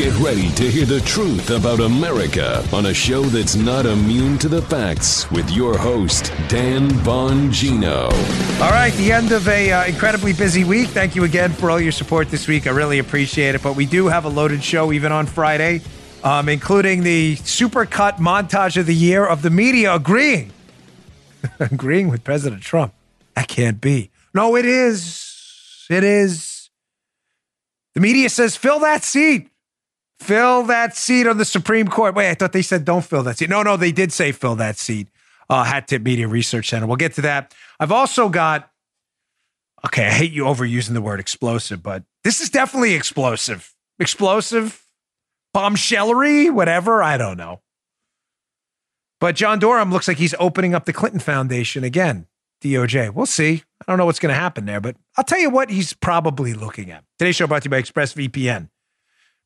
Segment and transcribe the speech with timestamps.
[0.00, 4.48] Get ready to hear the truth about America on a show that's not immune to
[4.48, 8.04] the facts with your host, Dan Bongino.
[8.62, 10.88] All right, the end of a uh, incredibly busy week.
[10.88, 12.66] Thank you again for all your support this week.
[12.66, 13.62] I really appreciate it.
[13.62, 15.82] But we do have a loaded show even on Friday,
[16.24, 20.50] um, including the supercut montage of the year of the media agreeing,
[21.60, 22.94] agreeing with President Trump.
[23.34, 24.10] That can't be.
[24.32, 25.86] No, it is.
[25.90, 26.70] It is.
[27.92, 29.49] The media says fill that seat.
[30.20, 32.14] Fill that seat on the Supreme Court.
[32.14, 33.48] Wait, I thought they said don't fill that seat.
[33.48, 35.08] No, no, they did say fill that seat.
[35.48, 36.86] Uh, Hat Tip Media Research Center.
[36.86, 37.54] We'll get to that.
[37.80, 38.70] I've also got,
[39.84, 43.74] okay, I hate you overusing the word explosive, but this is definitely explosive.
[43.98, 44.84] Explosive,
[45.56, 47.02] bombshellery, whatever.
[47.02, 47.60] I don't know.
[49.20, 52.26] But John Durham looks like he's opening up the Clinton Foundation again.
[52.62, 53.14] DOJ.
[53.14, 53.64] We'll see.
[53.80, 56.52] I don't know what's going to happen there, but I'll tell you what he's probably
[56.52, 57.04] looking at.
[57.18, 58.68] Today's show brought to you by ExpressVPN.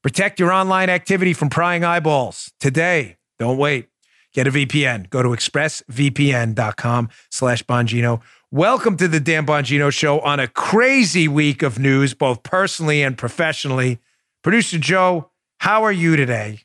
[0.05, 3.17] Protect your online activity from prying eyeballs today.
[3.39, 3.89] Don't wait.
[4.35, 5.09] Get a VPN.
[5.09, 8.21] Go to expressvpn.com slash Bongino.
[8.51, 13.17] Welcome to the Dan Bongino Show on a crazy week of news, both personally and
[13.17, 13.99] professionally.
[14.43, 15.31] Producer Joe,
[15.61, 16.61] how are you today?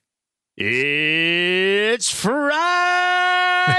[0.57, 2.75] It's Friday.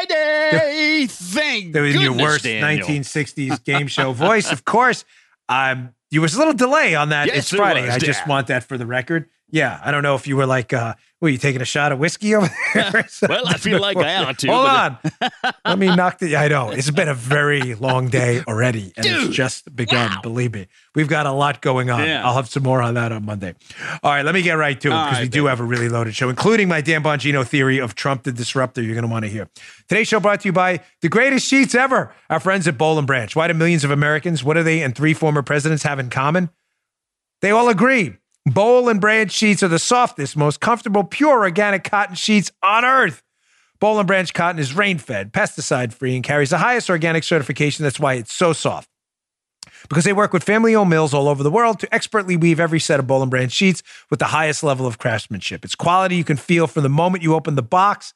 [1.07, 2.89] Thank That was your worst Daniel.
[2.89, 4.51] 1960s game show voice.
[4.51, 5.05] Of course,
[5.51, 7.27] um, you was a little delay on that.
[7.27, 7.85] Yes, it's it Friday.
[7.85, 9.29] was, I just want that for the record.
[9.53, 11.99] Yeah, I don't know if you were like, uh, were you taking a shot of
[11.99, 13.07] whiskey over there?
[13.29, 14.99] Well, I feel like I ought to, Hold on.
[15.67, 16.37] Let me knock the.
[16.37, 20.11] I know it's been a very long day already, and Dude, it's just begun.
[20.11, 20.21] wow.
[20.23, 22.05] Believe me, we've got a lot going on.
[22.07, 22.27] Yeah.
[22.27, 23.55] I'll have some more on that on Monday.
[24.03, 25.89] All right, let me get right to it because we right, do have a really
[25.91, 28.81] loaded show, including my Dan Bongino theory of Trump the disruptor.
[28.81, 29.51] You're going to want to hear.
[29.89, 32.15] Today's show brought to you by the greatest sheets ever.
[32.31, 33.35] Our friends at Boll and Branch.
[33.37, 34.43] Why do millions of Americans?
[34.43, 36.49] What do they and three former presidents have in common?
[37.43, 38.17] They all agree.
[38.53, 43.23] Boll and Branch sheets are the softest, most comfortable, pure organic cotton sheets on earth.
[43.79, 47.85] Boll and Branch cotton is rain fed, pesticide free, and carries the highest organic certification.
[47.85, 48.89] That's why it's so soft.
[49.89, 52.81] Because they work with family owned mills all over the world to expertly weave every
[52.81, 55.65] set of Boll and Branch sheets with the highest level of craftsmanship.
[55.65, 58.15] It's quality you can feel from the moment you open the box.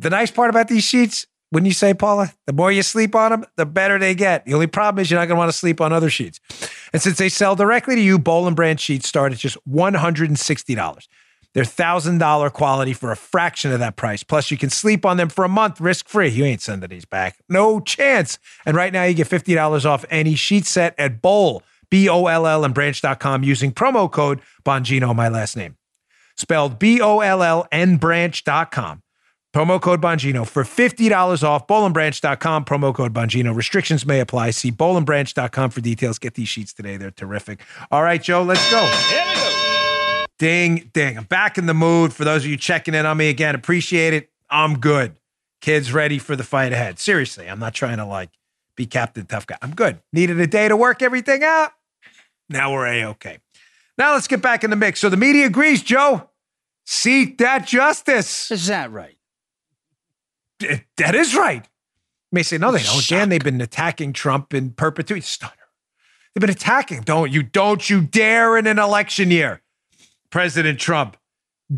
[0.00, 2.32] The nice part about these sheets, wouldn't you say, Paula?
[2.46, 4.46] The more you sleep on them, the better they get.
[4.46, 6.40] The only problem is you're not going to want to sleep on other sheets.
[6.94, 11.08] And since they sell directly to you, Boll and Branch sheets start at just $160.
[11.54, 14.22] They're $1,000 quality for a fraction of that price.
[14.22, 16.28] Plus, you can sleep on them for a month risk free.
[16.28, 17.36] You ain't sending these back.
[17.50, 18.38] No chance.
[18.64, 22.46] And right now, you get $50 off any sheet set at Boll, B O L
[22.46, 25.76] L, and branch.com using promo code Bongino, my last name.
[26.34, 29.02] Spelled B O L L and branch.com.
[29.52, 31.66] Promo code Bongino for $50 off.
[31.66, 32.64] Bollandbranch.com.
[32.64, 33.54] Promo code Bongino.
[33.54, 34.50] Restrictions may apply.
[34.50, 36.18] See bollandbranch.com for details.
[36.18, 36.96] Get these sheets today.
[36.96, 37.60] They're terrific.
[37.90, 38.80] All right, Joe, let's go.
[38.80, 40.24] Here we go.
[40.38, 41.18] Ding, ding.
[41.18, 42.12] I'm back in the mood.
[42.12, 44.30] For those of you checking in on me again, appreciate it.
[44.50, 45.16] I'm good.
[45.60, 46.98] Kids ready for the fight ahead.
[46.98, 48.30] Seriously, I'm not trying to like
[48.76, 49.56] be Captain Tough Guy.
[49.62, 50.00] I'm good.
[50.12, 51.72] Needed a day to work everything out.
[52.48, 53.38] Now we're a okay.
[53.98, 55.00] Now let's get back in the mix.
[55.00, 56.30] So the media agrees, Joe.
[56.84, 58.50] Seek that justice.
[58.50, 59.16] Is that right?
[60.62, 61.62] Th- That is right.
[61.64, 63.06] You may say, no, they don't.
[63.06, 65.20] Dan, they've been attacking Trump in perpetuity.
[65.20, 65.52] Stunner.
[66.34, 66.98] They've been attacking.
[66.98, 67.04] him.
[67.04, 69.60] Don't you, don't you dare in an election year,
[70.30, 71.16] President Trump,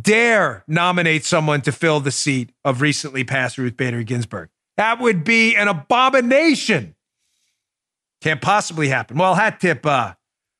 [0.00, 4.48] dare nominate someone to fill the seat of recently passed Ruth Bader Ginsburg.
[4.76, 6.94] That would be an abomination.
[8.20, 9.18] Can't possibly happen.
[9.18, 10.14] Well, hat tip, uh,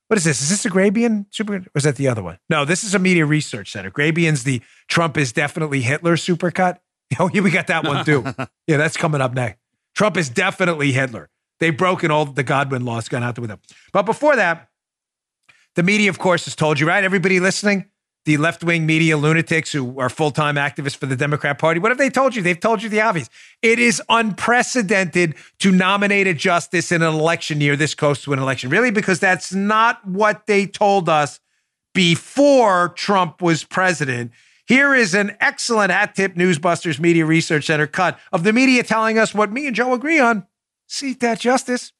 [0.07, 0.41] what is this?
[0.41, 1.55] Is this a Grabien super?
[1.55, 2.37] Or is that the other one?
[2.49, 3.89] No, this is a media research center.
[3.89, 6.77] Grabien's the Trump is definitely Hitler supercut.
[7.19, 8.23] Oh, yeah, we got that one too.
[8.67, 9.59] yeah, that's coming up next.
[9.93, 11.29] Trump is definitely Hitler.
[11.59, 13.59] They've broken all the Godwin laws, gone out there with him.
[13.93, 14.69] But before that,
[15.75, 17.03] the media, of course, has told you, right?
[17.03, 17.85] Everybody listening,
[18.25, 21.91] the left wing media lunatics who are full time activists for the Democrat Party, what
[21.91, 22.41] have they told you?
[22.41, 23.29] They've told you the obvious.
[23.61, 28.39] It is unprecedented to nominate a justice in an election year this close to an
[28.39, 28.69] election.
[28.69, 28.91] Really?
[28.91, 31.39] Because that's not what they told us
[31.93, 34.31] before Trump was president.
[34.67, 39.19] Here is an excellent at tip Newsbusters Media Research Center cut of the media telling
[39.19, 40.47] us what me and Joe agree on.
[40.87, 41.93] Seek that justice.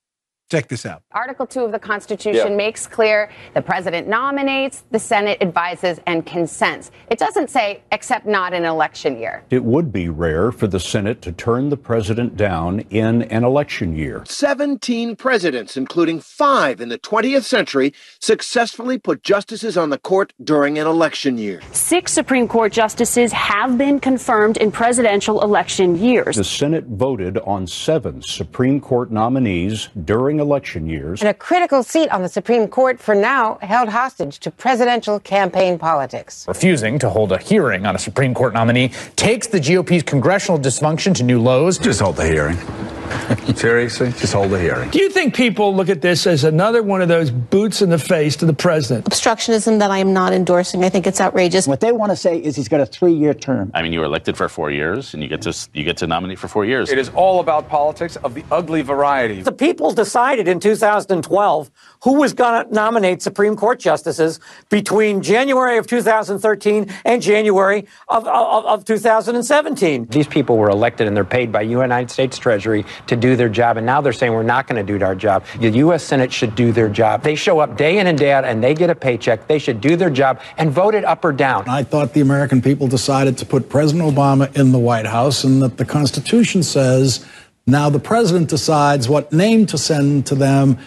[0.51, 1.01] Check this out.
[1.11, 6.91] Article 2 of the Constitution makes clear the president nominates, the Senate advises, and consents.
[7.09, 9.43] It doesn't say, except not in an election year.
[9.49, 13.95] It would be rare for the Senate to turn the president down in an election
[13.95, 14.23] year.
[14.27, 20.77] 17 presidents, including five in the 20th century, successfully put justices on the court during
[20.77, 21.59] an election year.
[21.71, 26.35] Six Supreme Court justices have been confirmed in presidential election years.
[26.35, 31.21] The Senate voted on seven Supreme Court nominees during during election years.
[31.21, 35.77] And a critical seat on the Supreme Court for now held hostage to presidential campaign
[35.77, 36.45] politics.
[36.47, 41.15] Refusing to hold a hearing on a Supreme Court nominee takes the GOP's congressional dysfunction
[41.15, 41.77] to new lows.
[41.77, 42.57] Just hold the hearing.
[43.55, 44.89] Seriously, just hold the hearing.
[44.89, 47.99] Do you think people look at this as another one of those boots in the
[47.99, 49.05] face to the president?
[49.05, 50.83] Obstructionism that I am not endorsing.
[50.83, 51.67] I think it's outrageous.
[51.67, 53.71] What they want to say is he's got a three-year term.
[53.73, 56.07] I mean, you were elected for four years, and you get to you get to
[56.07, 56.89] nominate for four years.
[56.89, 59.41] It is all about politics of the ugly variety.
[59.41, 59.91] The people
[60.25, 61.71] decided in 2012
[62.03, 64.39] who was going to nominate Supreme Court justices
[64.69, 70.07] between January of 2013 and January of, of, of 2017.
[70.07, 73.77] These people were elected and they're paid by United States Treasury to do their job,
[73.77, 75.43] and now they're saying we're not going to do our job.
[75.59, 76.03] The U.S.
[76.03, 77.21] Senate should do their job.
[77.21, 79.47] They show up day in and day out and they get a paycheck.
[79.47, 81.69] They should do their job and vote it up or down.
[81.69, 85.61] I thought the American people decided to put President Obama in the White House and
[85.61, 87.25] that the Constitution says
[87.67, 90.77] now the president decides what name to send to them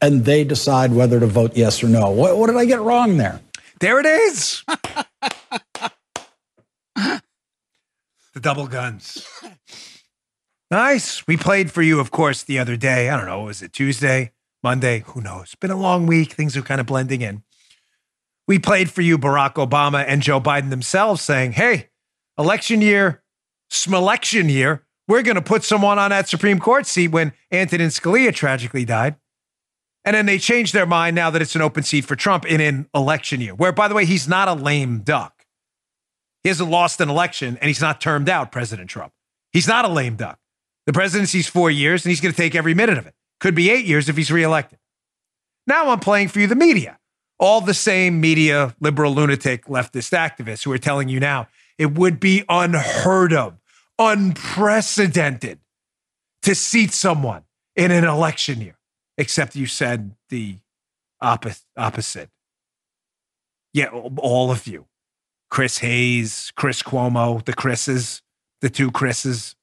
[0.00, 2.10] and they decide whether to vote yes or no.
[2.10, 3.40] What, what did I get wrong there?
[3.80, 4.62] There it is.
[6.96, 7.20] the
[8.40, 9.26] double guns.
[10.70, 11.26] Nice.
[11.26, 13.08] We played for you, of course, the other day.
[13.08, 13.42] I don't know.
[13.42, 15.04] Was it Tuesday, Monday?
[15.06, 15.54] Who knows?
[15.54, 16.32] Been a long week.
[16.32, 17.42] Things are kind of blending in.
[18.48, 21.88] We played for you Barack Obama and Joe Biden themselves saying, hey,
[22.38, 23.22] election year,
[23.70, 28.34] smelection year, we're going to put someone on that Supreme Court seat when Antonin Scalia
[28.34, 29.16] tragically died.
[30.04, 32.60] And then they changed their mind now that it's an open seat for Trump in
[32.60, 35.44] an election year, where, by the way, he's not a lame duck.
[36.44, 39.12] He hasn't lost an election and he's not termed out, President Trump.
[39.52, 40.38] He's not a lame duck.
[40.86, 43.14] The presidency's four years and he's going to take every minute of it.
[43.40, 44.78] Could be eight years if he's reelected.
[45.66, 46.98] Now I'm playing for you the media.
[47.40, 51.48] All the same media, liberal, lunatic, leftist activists who are telling you now
[51.78, 53.58] it would be unheard of,
[53.98, 55.60] unprecedented
[56.42, 57.44] to seat someone
[57.74, 58.76] in an election year
[59.18, 60.58] except you said the
[61.20, 62.30] opposite.
[63.72, 64.86] Yeah, all of you.
[65.50, 68.22] Chris Hayes, Chris Cuomo, the Chris's,
[68.60, 69.54] the two Chris's.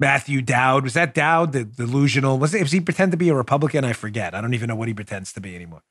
[0.00, 0.84] Matthew Dowd.
[0.84, 2.38] Was that Dowd, the delusional?
[2.38, 3.84] Was, it, was he pretend to be a Republican?
[3.84, 4.34] I forget.
[4.34, 5.82] I don't even know what he pretends to be anymore.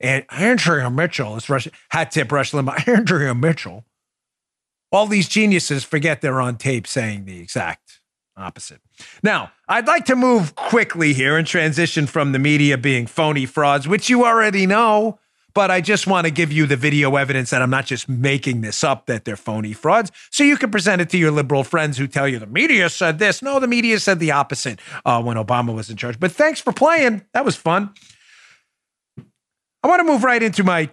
[0.00, 2.88] And Andrea Mitchell is Rush, hat tip Rush Limbaugh.
[2.88, 3.84] Andrea Mitchell.
[4.96, 8.00] All these geniuses forget they're on tape saying the exact
[8.34, 8.80] opposite.
[9.22, 13.86] Now, I'd like to move quickly here and transition from the media being phony frauds,
[13.86, 15.18] which you already know,
[15.52, 18.62] but I just want to give you the video evidence that I'm not just making
[18.62, 21.98] this up that they're phony frauds, so you can present it to your liberal friends
[21.98, 23.42] who tell you the media said this.
[23.42, 26.18] No, the media said the opposite uh, when Obama was in charge.
[26.18, 27.22] But thanks for playing.
[27.34, 27.92] That was fun.
[29.82, 30.88] I want to move right into my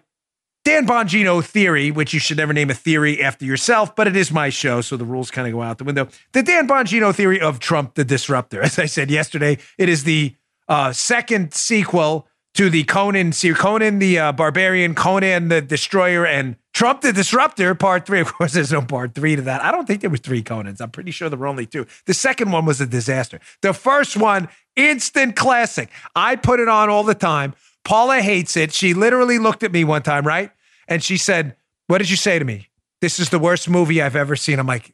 [0.65, 4.31] Dan Bongino theory, which you should never name a theory after yourself, but it is
[4.31, 6.07] my show, so the rules kind of go out the window.
[6.31, 8.61] The Dan Bongino theory of Trump the Disruptor.
[8.61, 10.35] As I said yesterday, it is the
[10.69, 17.01] uh, second sequel to the Conan, Conan the uh, Barbarian, Conan the Destroyer, and Trump
[17.01, 18.21] the Disruptor, part three.
[18.21, 19.61] Of course, there's no part three to that.
[19.61, 20.79] I don't think there was three Conans.
[20.79, 21.87] I'm pretty sure there were only two.
[22.05, 23.39] The second one was a disaster.
[23.61, 25.89] The first one, instant classic.
[26.15, 27.53] I put it on all the time.
[27.83, 28.73] Paula hates it.
[28.73, 30.51] She literally looked at me one time, right?
[30.87, 31.55] And she said,
[31.87, 32.69] What did you say to me?
[33.01, 34.59] This is the worst movie I've ever seen.
[34.59, 34.93] I'm like,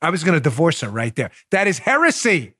[0.00, 1.30] I was going to divorce her right there.
[1.50, 2.54] That is heresy.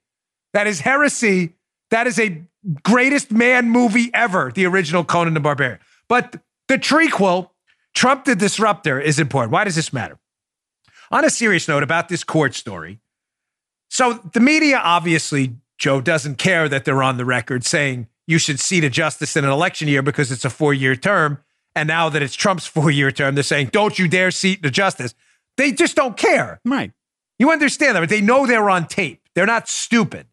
[0.52, 1.54] That is heresy.
[1.90, 2.42] That is a
[2.82, 5.78] greatest man movie ever, the original Conan the Barbarian.
[6.08, 7.50] But the trequel,
[7.94, 9.52] Trump the Disruptor, is important.
[9.52, 10.18] Why does this matter?
[11.10, 13.00] On a serious note about this court story,
[13.88, 18.60] so the media obviously, Joe, doesn't care that they're on the record saying you should
[18.60, 21.38] seat a justice in an election year because it's a four year term.
[21.74, 24.70] And now that it's Trump's four year term, they're saying, don't you dare seat the
[24.70, 25.14] justice.
[25.56, 26.60] They just don't care.
[26.64, 26.92] Right.
[27.38, 28.08] You understand that.
[28.08, 29.22] They know they're on tape.
[29.34, 30.26] They're not stupid.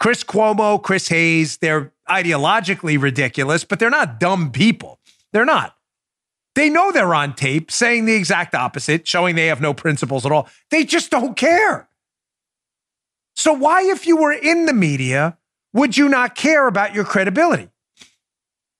[0.00, 4.98] Chris Cuomo, Chris Hayes, they're ideologically ridiculous, but they're not dumb people.
[5.32, 5.76] They're not.
[6.54, 10.32] They know they're on tape saying the exact opposite, showing they have no principles at
[10.32, 10.48] all.
[10.70, 11.88] They just don't care.
[13.36, 15.38] So, why, if you were in the media,
[15.72, 17.68] would you not care about your credibility?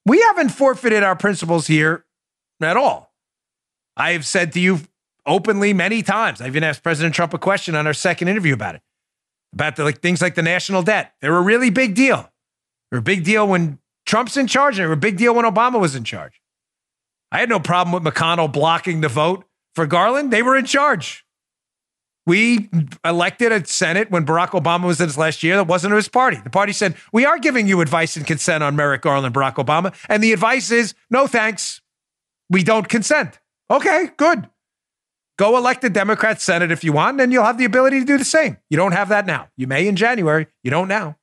[0.05, 2.05] We haven't forfeited our principles here
[2.61, 3.13] at all.
[3.97, 4.81] I have said to you
[5.27, 6.41] openly many times.
[6.41, 8.83] I even asked President Trump a question on our second interview about it,
[9.53, 11.15] about the, like things like the national debt.
[11.21, 12.31] They were a really big deal.
[12.91, 15.35] They were a big deal when Trump's in charge, and they were a big deal
[15.35, 16.41] when Obama was in charge.
[17.31, 19.45] I had no problem with McConnell blocking the vote
[19.75, 20.33] for Garland.
[20.33, 21.25] They were in charge.
[22.25, 22.71] We
[23.05, 26.09] elected a Senate when Barack Obama was in his last year that wasn't of his
[26.09, 26.39] party.
[26.43, 29.95] The party said, We are giving you advice and consent on Merrick Garland, Barack Obama.
[30.09, 31.81] And the advice is, No thanks.
[32.49, 33.41] We don't consent.
[33.71, 34.49] Okay, good.
[35.39, 38.19] Go elect a Democrat Senate if you want, and you'll have the ability to do
[38.19, 38.59] the same.
[38.71, 39.49] You don't have that now.
[39.57, 40.47] You may in January.
[40.63, 41.17] You don't now.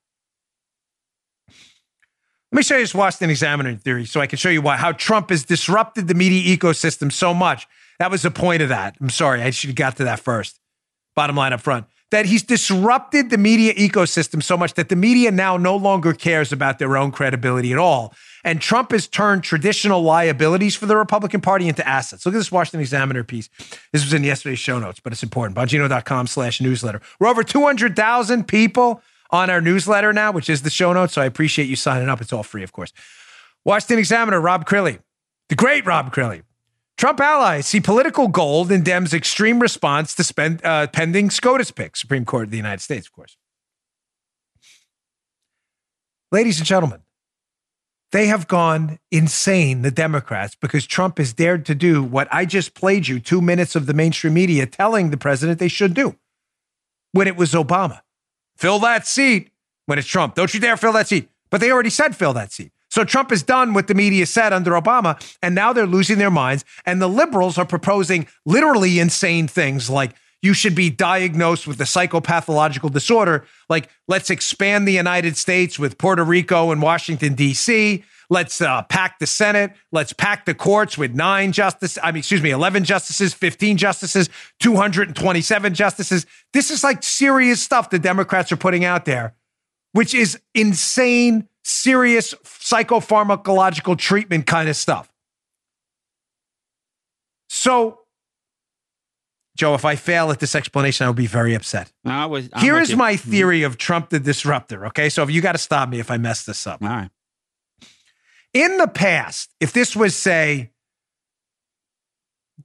[2.51, 4.91] Let me show you this Washington Examiner theory so I can show you why how
[4.91, 7.67] Trump has disrupted the media ecosystem so much.
[7.99, 8.95] That was the point of that.
[8.99, 10.59] I'm sorry, I should have got to that first.
[11.19, 11.85] Bottom line up front.
[12.11, 16.53] That he's disrupted the media ecosystem so much that the media now no longer cares
[16.53, 18.13] about their own credibility at all.
[18.45, 22.25] And Trump has turned traditional liabilities for the Republican Party into assets.
[22.25, 23.49] Look at this Washington Examiner piece.
[23.91, 25.57] This was in yesterday's show notes, but it's important.
[25.57, 27.01] Bongino.com slash newsletter.
[27.19, 31.15] We're over 200,000 people on our newsletter now, which is the show notes.
[31.15, 32.21] So I appreciate you signing up.
[32.21, 32.93] It's all free, of course.
[33.65, 34.99] Washington Examiner, Rob Crilly,
[35.49, 36.43] the great Rob Crilly.
[36.99, 41.95] Trump allies see political gold in Dems' extreme response to spend, uh, pending SCOTUS pick,
[41.95, 43.37] Supreme Court of the United States, of course.
[46.29, 46.99] Ladies and gentlemen,
[48.11, 52.73] they have gone insane, the Democrats, because Trump has dared to do what I just
[52.73, 56.17] played you two minutes of the mainstream media telling the president they should do
[57.13, 58.01] when it was Obama.
[58.57, 59.51] Fill that seat
[59.85, 60.35] when it's Trump.
[60.35, 61.29] Don't you dare fill that seat.
[61.49, 62.73] But they already said fill that seat.
[62.89, 66.31] So Trump has done what the media said under Obama, and now they're losing their
[66.31, 66.65] minds.
[66.85, 71.85] And the liberals are proposing literally insane things like you should be diagnosed with a
[71.85, 73.45] psychopathological disorder.
[73.67, 78.03] Like, let's expand the United States with Puerto Rico and Washington, D.C.
[78.29, 79.73] Let's uh, pack the Senate.
[79.91, 81.97] Let's pack the courts with nine justices.
[82.01, 84.29] I mean, excuse me, 11 justices, 15 justices,
[84.59, 86.25] 227 justices.
[86.53, 89.33] This is like serious stuff the Democrats are putting out there,
[89.93, 95.11] which is insane, serious psychopharmacological treatment kind of stuff.
[97.49, 97.99] So,
[99.55, 101.91] Joe, if I fail at this explanation, I'll be very upset.
[102.05, 102.95] I was, I'm Here you.
[102.95, 104.87] my theory of Trump the disruptor.
[104.87, 105.09] Okay.
[105.09, 106.81] So if you got to stop me if I mess this up.
[106.81, 107.09] All right.
[108.53, 110.71] In the past, if this was, say,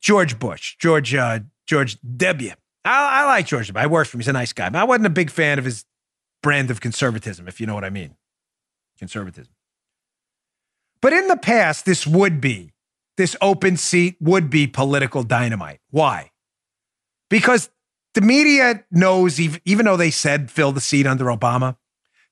[0.00, 2.52] George Bush, George, uh, George W.
[2.84, 3.68] I, I like George.
[3.68, 3.82] W.
[3.82, 4.20] I worked for him.
[4.20, 4.70] He's a nice guy.
[4.70, 5.84] But I wasn't a big fan of his
[6.42, 8.16] brand of conservatism, if you know what I mean.
[8.98, 9.52] Conservatism.
[11.00, 12.72] But in the past, this would be,
[13.16, 15.80] this open seat would be political dynamite.
[15.90, 16.30] Why?
[17.28, 17.70] Because
[18.14, 21.76] the media knows, even though they said fill the seat under Obama,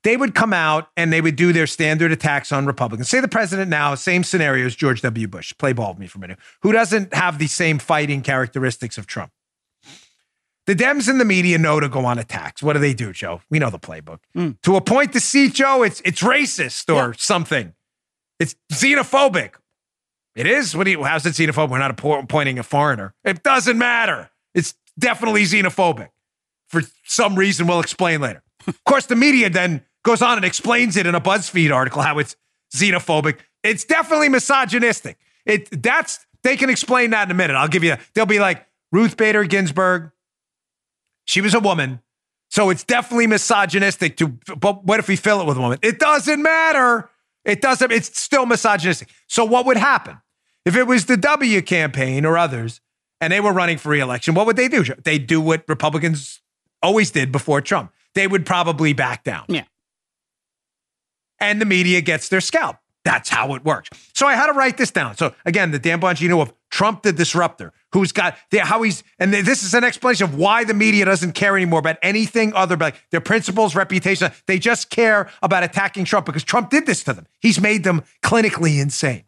[0.05, 3.09] they would come out and they would do their standard attacks on Republicans.
[3.09, 5.29] Say the president now, same scenario as George W.
[5.29, 5.53] Bush.
[5.59, 6.39] Play ball with me for a minute.
[6.63, 9.33] Who doesn't have the same fighting characteristics of Trump?
[10.67, 12.63] The Dems and the media know to go on attacks.
[12.63, 13.41] What do they do, Joe?
[13.51, 14.21] We know the playbook.
[14.35, 14.51] Hmm.
[14.63, 17.75] To appoint the seat, Joe, it's it's racist or something.
[18.39, 19.55] It's xenophobic.
[20.37, 20.77] It is.
[20.77, 21.03] What do you?
[21.03, 21.71] How's it xenophobic?
[21.71, 23.15] We're not appo- appointing a foreigner.
[23.25, 24.31] It doesn't matter.
[24.55, 26.11] It's definitely xenophobic.
[26.69, 28.43] For some reason, we'll explain later.
[28.67, 32.19] of course, the media then goes on and explains it in a BuzzFeed article how
[32.19, 32.37] it's
[32.75, 33.39] xenophobic.
[33.63, 35.19] It's definitely misogynistic.
[35.45, 37.55] It that's they can explain that in a minute.
[37.55, 37.97] I'll give you.
[38.15, 40.12] They'll be like Ruth Bader Ginsburg.
[41.25, 42.01] She was a woman.
[42.51, 45.79] So it's definitely misogynistic to, but what if we fill it with a woman?
[45.83, 47.09] It doesn't matter.
[47.45, 49.09] It doesn't, it's still misogynistic.
[49.27, 50.19] So what would happen?
[50.65, 52.81] If it was the W campaign or others
[53.21, 54.85] and they were running for reelection, what would they do?
[54.85, 56.41] They'd do what Republicans
[56.83, 57.93] always did before Trump.
[58.15, 59.47] They would probably back down.
[59.49, 59.65] Yeah.
[61.41, 62.77] And the media gets their scalp.
[63.05, 63.89] That's how it works.
[64.15, 65.17] So I had to write this down.
[65.17, 69.33] So again, the Dan Bongino of Trump the disruptor, who's got the, how he's, and
[69.33, 72.95] this is an explanation of why the media doesn't care anymore about anything other but
[73.11, 74.31] their principles, reputation.
[74.47, 77.27] They just care about attacking Trump because Trump did this to them.
[77.41, 79.25] He's made them clinically insane.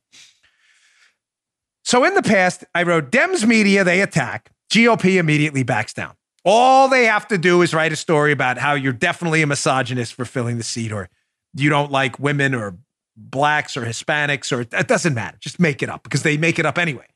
[1.83, 4.51] So in the past, I wrote Dems media, they attack.
[4.73, 6.15] GOP immediately backs down.
[6.45, 10.15] All they have to do is write a story about how you're definitely a misogynist
[10.15, 11.09] for filling the seat or
[11.55, 12.79] you don't like women or
[13.17, 15.37] blacks or Hispanics or it doesn't matter.
[15.41, 17.07] Just make it up because they make it up anyway.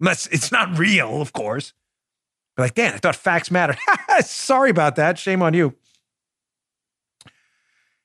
[0.00, 1.72] Unless it's not real, of course.
[2.56, 3.76] But like, Dan, I thought facts matter.
[4.20, 5.18] Sorry about that.
[5.18, 5.74] Shame on you.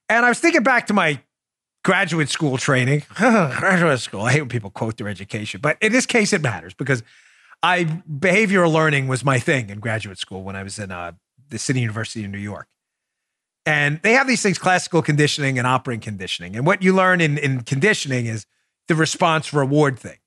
[0.10, 1.20] And I was thinking back to my
[1.84, 3.04] graduate school training.
[3.16, 4.22] graduate school.
[4.22, 7.04] I hate when people quote their education, but in this case, it matters because
[7.62, 11.14] I behavioral learning was my thing in graduate school when I was in uh,
[11.50, 12.68] the City University of New York.
[13.66, 16.56] And they have these things, classical conditioning and operant conditioning.
[16.56, 18.46] And what you learn in, in conditioning is
[18.88, 20.18] the response reward thing.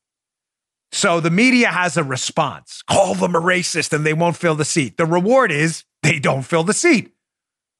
[0.93, 2.83] So the media has a response.
[2.89, 4.97] Call them a racist and they won't fill the seat.
[4.97, 7.13] The reward is they don't fill the seat.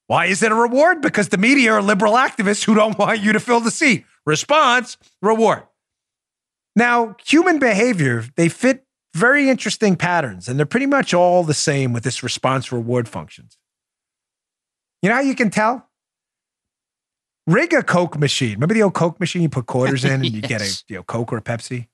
[0.07, 1.01] Why is it a reward?
[1.01, 4.05] Because the media are liberal activists who don't want you to fill the seat.
[4.25, 5.63] Response, reward.
[6.75, 8.85] Now, human behavior, they fit
[9.15, 13.57] very interesting patterns, and they're pretty much all the same with this response reward functions.
[15.07, 15.89] You know how you can tell?
[17.47, 18.55] Rig a Coke machine.
[18.55, 19.41] Remember the old Coke machine?
[19.41, 21.87] You put quarters in and you get a you know, Coke or a Pepsi.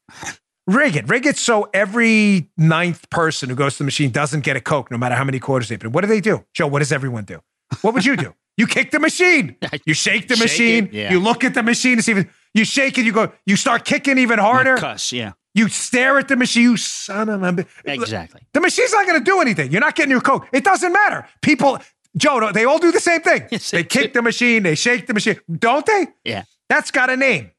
[0.66, 1.06] Rig it.
[1.10, 4.90] Rig it so every ninth person who goes to the machine doesn't get a Coke,
[4.90, 5.92] no matter how many quarters they put in.
[5.92, 6.42] What do they do?
[6.54, 7.42] Joe, what does everyone do?
[7.82, 8.34] What would you do?
[8.56, 9.56] You kick the machine.
[9.84, 10.84] You shake the Shake machine.
[10.86, 11.12] it, yeah.
[11.12, 13.04] You look at the machine to see if you shake it.
[13.04, 13.30] You go.
[13.44, 14.78] You start kicking even harder.
[14.78, 15.32] Cuss, yeah.
[15.54, 16.62] You stare at the machine.
[16.62, 17.66] You son of a.
[17.84, 18.40] Exactly.
[18.54, 19.70] The machine's not going to do anything.
[19.70, 20.46] You're not getting your Coke.
[20.50, 21.28] It doesn't matter.
[21.42, 21.78] People,
[22.16, 23.48] Joe, they all do the same thing.
[23.70, 24.62] they kick the machine.
[24.62, 25.40] They shake the machine.
[25.50, 26.08] Don't they?
[26.24, 26.44] Yeah.
[26.68, 27.50] That's got a name.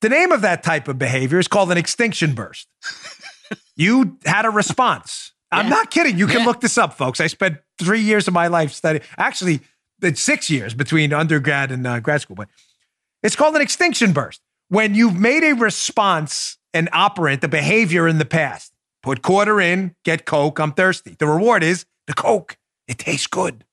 [0.00, 2.66] The name of that type of behavior is called an extinction burst.
[3.76, 5.32] you had a response.
[5.52, 6.18] I'm not kidding.
[6.18, 7.20] You can look this up, folks.
[7.20, 9.04] I spent three years of my life studying.
[9.18, 9.60] Actually,
[10.00, 12.48] it's six years between undergrad and uh, grad school, but
[13.22, 14.40] it's called an extinction burst.
[14.68, 19.94] When you've made a response and operant the behavior in the past, put quarter in,
[20.04, 21.16] get Coke, I'm thirsty.
[21.18, 22.56] The reward is the Coke.
[22.88, 23.64] It tastes good.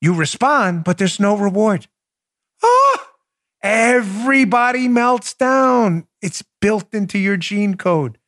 [0.00, 1.86] You respond, but there's no reward.
[2.62, 3.10] Ah,
[3.62, 6.06] everybody melts down.
[6.20, 8.18] It's built into your gene code.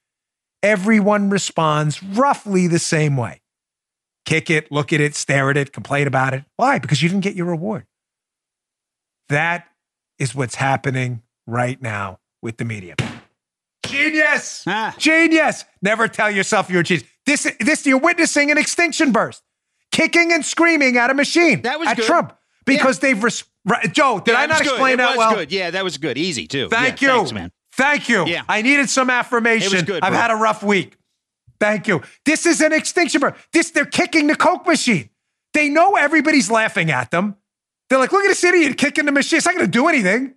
[0.63, 3.43] Everyone responds roughly the same way.
[4.25, 6.45] Kick it, look at it, stare at it, complain about it.
[6.57, 6.79] Why?
[6.79, 7.87] Because you didn't get your reward.
[9.29, 9.67] That
[10.19, 12.95] is what's happening right now with the media.
[13.87, 14.64] Genius!
[14.99, 15.64] Genius!
[15.83, 17.05] Never tell yourself you're a genius.
[17.26, 19.43] This, this, you're witnessing an extinction burst,
[19.93, 21.62] kicking and screaming at a machine.
[21.62, 22.07] That was at good.
[22.07, 22.37] Trump
[22.67, 23.23] because they've.
[23.23, 25.35] Res- right, Joe, did Yeah, I not explain that was well?
[25.37, 25.53] good.
[25.53, 26.19] Yeah, that was good.
[26.19, 26.69] Easy too.
[26.69, 27.17] Thank Yeah, you.
[27.19, 27.50] thanks, man.
[27.76, 28.26] Thank you.
[28.26, 28.43] Yeah.
[28.49, 29.69] I needed some affirmation.
[29.69, 30.21] It was good, I've bro.
[30.21, 30.97] had a rough week.
[31.59, 32.03] Thank you.
[32.25, 33.37] This is an extinction burst.
[33.53, 35.09] This they're kicking the Coke machine.
[35.55, 37.37] They know everybody's laughing at them.
[37.88, 39.37] They're like, look at this idiot kicking the machine.
[39.38, 40.35] It's not going to do anything.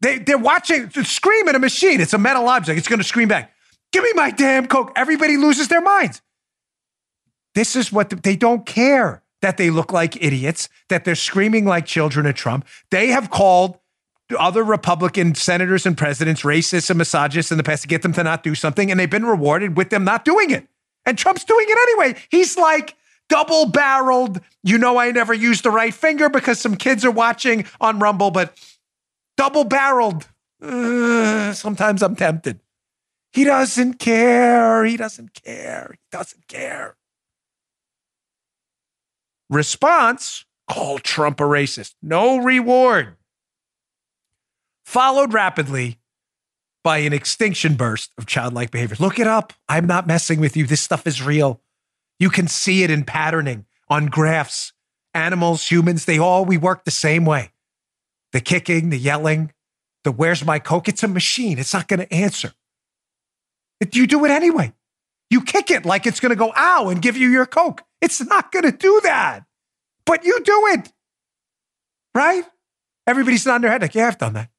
[0.00, 2.00] They, they're watching, scream at a machine.
[2.00, 2.78] It's a metal object.
[2.78, 3.52] It's going to scream back.
[3.92, 4.92] Give me my damn Coke.
[4.96, 6.22] Everybody loses their minds.
[7.54, 11.86] This is what they don't care that they look like idiots, that they're screaming like
[11.86, 12.66] children at Trump.
[12.90, 13.78] They have called
[14.38, 18.22] other Republican senators and presidents racist and misogynist in the past to get them to
[18.22, 20.68] not do something, and they've been rewarded with them not doing it.
[21.04, 22.20] And Trump's doing it anyway.
[22.30, 22.94] He's like
[23.28, 24.40] double barreled.
[24.62, 28.30] You know, I never use the right finger because some kids are watching on Rumble,
[28.30, 28.56] but
[29.40, 30.28] double barreled.
[30.60, 32.60] Sometimes I'm tempted.
[33.32, 34.84] He doesn't care.
[34.84, 35.92] He doesn't care.
[35.92, 36.96] He doesn't care.
[39.48, 41.94] Response call Trump a racist.
[42.02, 43.16] No reward.
[44.84, 45.98] Followed rapidly
[46.84, 48.96] by an extinction burst of childlike behavior.
[49.00, 49.54] Look it up.
[49.70, 50.66] I'm not messing with you.
[50.66, 51.62] This stuff is real.
[52.18, 54.74] You can see it in patterning on graphs.
[55.14, 57.52] Animals, humans, they all, we work the same way.
[58.32, 59.52] The kicking, the yelling,
[60.04, 60.88] the where's my Coke?
[60.88, 61.58] It's a machine.
[61.58, 62.52] It's not going to answer.
[63.92, 64.72] You do it anyway.
[65.30, 67.82] You kick it like it's going to go ow and give you your Coke.
[68.00, 69.44] It's not going to do that.
[70.06, 70.92] But you do it.
[72.14, 72.44] Right?
[73.06, 74.50] Everybody's nodding their head like, yeah, I've done that.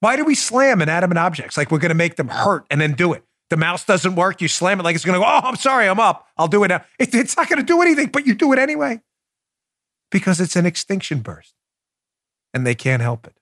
[0.00, 2.94] Why do we slam inanimate objects like we're going to make them hurt and then
[2.94, 3.22] do it?
[3.50, 4.40] The mouse doesn't work.
[4.40, 6.26] You slam it like it's going to go, oh, I'm sorry, I'm up.
[6.38, 6.84] I'll do it now.
[6.98, 9.00] It- it's not going to do anything, but you do it anyway
[10.10, 11.54] because it's an extinction burst
[12.52, 13.34] and they can't help it.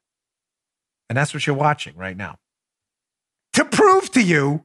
[1.08, 2.38] And that's what you're watching right now.
[3.54, 4.64] To prove to you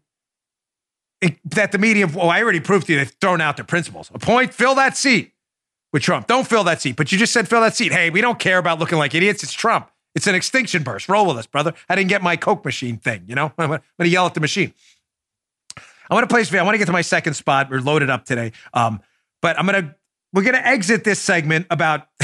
[1.45, 4.12] that the media, well, I already proved to you they've thrown out their principles.
[4.13, 5.34] A point, fill that seat
[5.93, 6.27] with Trump.
[6.27, 7.93] Don't fill that seat, but you just said fill that seat.
[7.93, 9.43] Hey, we don't care about looking like idiots.
[9.43, 9.89] It's Trump.
[10.15, 11.10] It's an extinction burst.
[11.10, 11.73] Roll with us, brother.
[11.89, 13.51] I didn't get my Coke machine thing, you know?
[13.58, 14.73] I'm going to yell at the machine.
[16.10, 16.60] I want to play.
[16.60, 17.69] I want to get to my second spot.
[17.71, 18.51] We're loaded up today.
[18.73, 19.01] Um,
[19.41, 19.95] but I'm gonna
[20.32, 22.08] we're gonna exit this segment about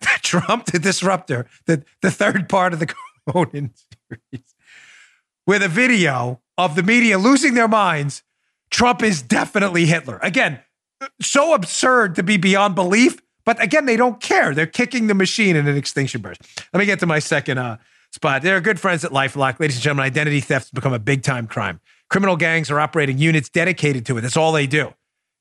[0.22, 2.94] Trump the disruptor, the the third part of the
[3.28, 4.54] Conan series,
[5.46, 8.22] with a video of the media losing their minds.
[8.70, 10.20] Trump is definitely Hitler.
[10.22, 10.60] Again,
[11.20, 13.20] so absurd to be beyond belief.
[13.44, 14.54] But again, they don't care.
[14.54, 16.40] They're kicking the machine in an extinction burst.
[16.72, 17.78] Let me get to my second uh,
[18.12, 18.42] spot.
[18.42, 19.58] They're good friends at LifeLock.
[19.58, 21.80] Ladies and gentlemen, identity theft has become a big time crime.
[22.10, 24.20] Criminal gangs are operating units dedicated to it.
[24.20, 24.92] That's all they do.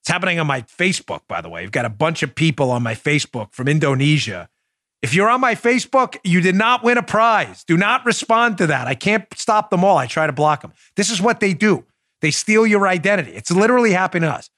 [0.09, 1.61] It's happening on my Facebook, by the way.
[1.61, 4.49] I've got a bunch of people on my Facebook from Indonesia.
[5.03, 7.63] If you're on my Facebook, you did not win a prize.
[7.63, 8.87] Do not respond to that.
[8.87, 9.99] I can't stop them all.
[9.99, 10.73] I try to block them.
[10.95, 11.85] This is what they do.
[12.21, 13.33] They steal your identity.
[13.33, 14.49] It's literally happening to us.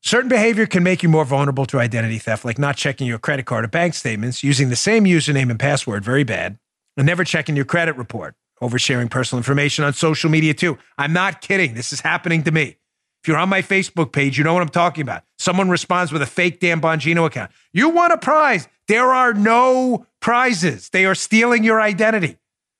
[0.00, 3.44] Certain behavior can make you more vulnerable to identity theft, like not checking your credit
[3.44, 6.58] card or bank statements, using the same username and password, very bad,
[6.96, 10.78] and never checking your credit report, oversharing personal information on social media too.
[10.96, 11.74] I'm not kidding.
[11.74, 12.78] This is happening to me.
[13.26, 15.24] If you're on my Facebook page, you know what I'm talking about.
[15.36, 17.50] Someone responds with a fake Dan Bongino account.
[17.72, 18.68] You won a prize.
[18.86, 20.90] There are no prizes.
[20.90, 22.36] They are stealing your identity.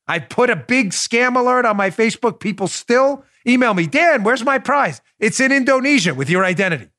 [0.07, 2.39] I put a big scam alert on my Facebook.
[2.39, 5.01] People still email me, Dan, where's my prize?
[5.19, 6.91] It's in Indonesia with your identity.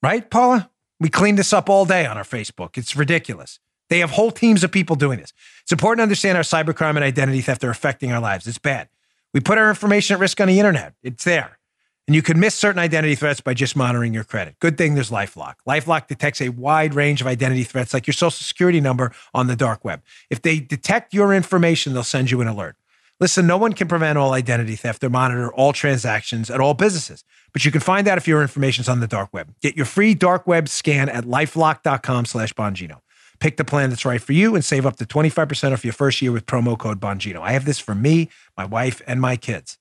[0.00, 0.70] Right, Paula?
[1.00, 2.78] We cleaned this up all day on our Facebook.
[2.78, 3.58] It's ridiculous.
[3.90, 5.32] They have whole teams of people doing this.
[5.64, 8.46] It's important to understand our cybercrime and identity theft are affecting our lives.
[8.46, 8.90] It's bad.
[9.34, 10.94] We put our information at risk on the internet.
[11.02, 11.58] It's there.
[12.06, 14.58] And you can miss certain identity threats by just monitoring your credit.
[14.60, 15.56] Good thing there's Lifelock.
[15.68, 19.54] Lifelock detects a wide range of identity threats like your social security number on the
[19.54, 20.02] dark web.
[20.30, 22.76] If they detect your information, they'll send you an alert.
[23.20, 27.24] Listen, no one can prevent all identity theft or monitor all transactions at all businesses,
[27.52, 29.52] but you can find out if your information is on the dark web.
[29.60, 33.00] Get your free dark web scan at lifelock.com slash Bongino.
[33.40, 36.20] Pick the plan that's right for you and save up to 25% off your first
[36.20, 37.40] year with promo code Bongino.
[37.40, 39.78] I have this for me, my wife, and my kids.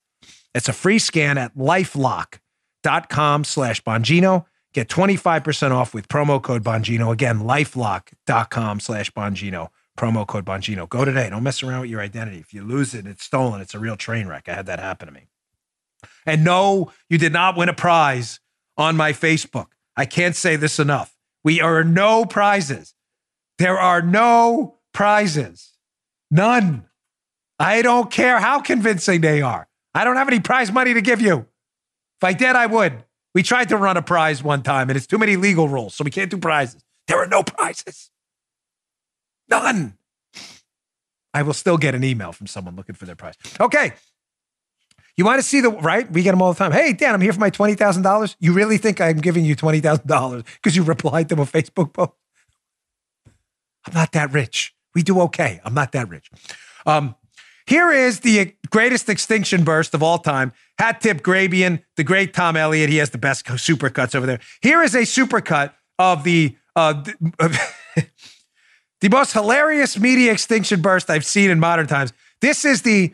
[0.54, 4.46] It's a free scan at lifelock.com slash Bongino.
[4.74, 7.12] Get 25% off with promo code Bongino.
[7.12, 9.70] Again, lifelock.com slash Bongino.
[9.98, 10.88] Promo code Bongino.
[10.88, 11.30] Go today.
[11.30, 12.38] Don't mess around with your identity.
[12.38, 13.62] If you lose it, it's stolen.
[13.62, 14.48] It's a real train wreck.
[14.48, 15.28] I had that happen to me.
[16.26, 18.40] And no, you did not win a prize
[18.78, 19.68] on my Facebook.
[19.96, 21.16] I can't say this enough.
[21.44, 22.94] We are no prizes.
[23.58, 25.74] There are no prizes.
[26.30, 26.86] None.
[27.60, 29.68] I don't care how convincing they are.
[29.94, 31.48] I don't have any prize money to give you.
[32.20, 33.04] If I did, I would.
[33.34, 36.04] We tried to run a prize one time, and it's too many legal rules, so
[36.04, 36.84] we can't do prizes.
[37.08, 38.12] There are no prizes.
[39.50, 39.98] None.
[41.34, 43.36] I will still get an email from someone looking for their prize.
[43.60, 43.94] Okay.
[45.16, 46.12] You want to see the right?
[46.12, 46.72] We get them all the time.
[46.72, 48.36] Hey, Dan, I'm here for my twenty thousand dollars.
[48.40, 51.94] You really think I'm giving you twenty thousand dollars because you replied to a Facebook
[51.94, 52.12] post?
[53.88, 54.74] I'm not that rich.
[54.94, 55.60] We do okay.
[55.64, 56.30] I'm not that rich.
[56.86, 57.16] Um,
[57.66, 60.54] here is the greatest extinction burst of all time.
[60.80, 62.90] Hat tip Grabien, the great Tom Elliott.
[62.90, 64.40] He has the best supercuts over there.
[64.62, 67.04] Here is a supercut of the uh,
[69.02, 72.14] the most hilarious media extinction burst I've seen in modern times.
[72.42, 73.14] This is the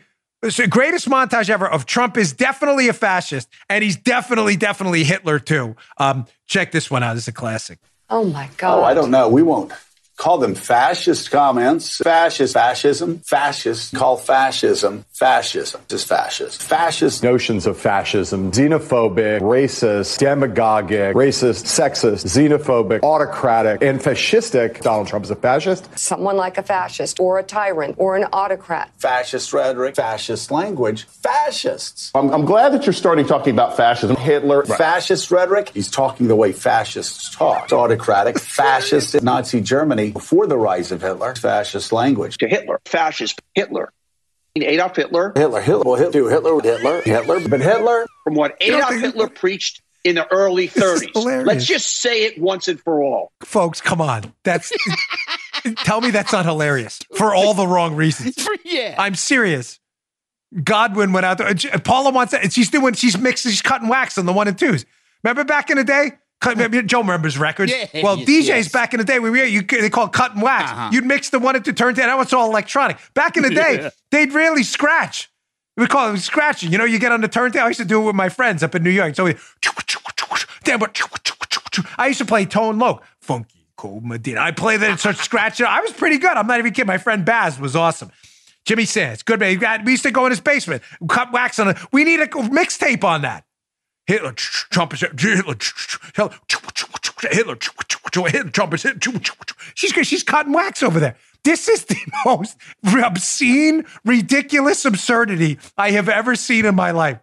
[0.68, 5.74] greatest montage ever of Trump is definitely a fascist, and he's definitely, definitely Hitler too.
[5.96, 7.14] Um, check this one out.
[7.14, 7.78] This is a classic.
[8.10, 8.80] Oh my God.
[8.80, 9.28] Oh, I don't know.
[9.28, 9.72] We won't
[10.16, 11.98] call them fascist comments.
[11.98, 16.62] Fascist, fascism, fascist, call fascism, fascism, just fascist.
[16.62, 24.80] Fascist notions of fascism, xenophobic, racist, demagogic, racist, sexist, xenophobic, autocratic, and fascistic.
[24.80, 25.88] Donald Trump is a fascist.
[25.98, 28.90] Someone like a fascist or a tyrant or an autocrat.
[28.98, 32.10] Fascist rhetoric, fascist language, fascists.
[32.14, 34.16] I'm, I'm glad that you're starting talking about fascism.
[34.16, 34.78] Hitler, right.
[34.78, 35.70] fascist rhetoric.
[35.70, 37.64] He's talking the way fascists talk.
[37.64, 42.38] It's autocratic, fascist, Nazi Germany before the rise of Hitler, fascist language.
[42.38, 43.92] To Hitler, fascist Hitler.
[44.56, 45.32] Adolf Hitler.
[45.34, 48.06] Hitler, Hitler, well, Hitler, Hitler, Hitler, Hitler, but Hitler.
[48.22, 51.44] From what Adolf Hitler preached in the early 30s.
[51.44, 53.32] Let's just say it once and for all.
[53.42, 54.32] Folks, come on.
[54.44, 54.72] That's
[55.78, 58.46] tell me that's not hilarious for all the wrong reasons.
[58.64, 58.94] yeah.
[58.98, 59.80] I'm serious.
[60.62, 61.52] Godwin went out there.
[61.80, 62.52] Paula wants that.
[62.52, 64.84] She's doing, she's mixing, she's cutting wax on the one and twos.
[65.24, 66.12] Remember back in the day?
[66.86, 67.72] Joe remembers records.
[67.72, 68.68] Yeah, well, yes, DJs yes.
[68.72, 70.70] back in the day, we were, you, they call it cut and wax.
[70.70, 70.90] Uh-huh.
[70.92, 72.06] You'd mix the one and two turntable.
[72.06, 72.98] Now it's all electronic.
[73.14, 73.90] Back in the day, Yeah.
[74.10, 75.30] they'd really scratch.
[75.76, 76.70] We call it scratching.
[76.70, 77.64] You know, you get on the turntable.
[77.64, 79.14] I used to do it with my friends up in New York.
[79.16, 79.34] So we,
[80.62, 81.00] damn, but
[81.98, 84.40] I used to play Tone Loc, funky cold Medina.
[84.40, 85.66] I played that and start scratching.
[85.66, 86.30] I was pretty good.
[86.30, 86.86] I'm not even kidding.
[86.86, 88.10] My friend Baz was awesome.
[88.64, 89.84] Jimmy Sands, good man.
[89.84, 91.76] We used to go in his basement, cut wax on it.
[91.92, 93.44] We need a mixtape on that.
[94.06, 95.54] Hitler, Trump is Hitler,
[96.14, 96.30] Hitler,
[97.30, 97.56] Hitler,
[98.50, 99.20] Trump is Hitler.
[99.74, 101.16] She's she's cutting wax over there.
[101.42, 107.20] This is the most obscene, ridiculous absurdity I have ever seen in my life.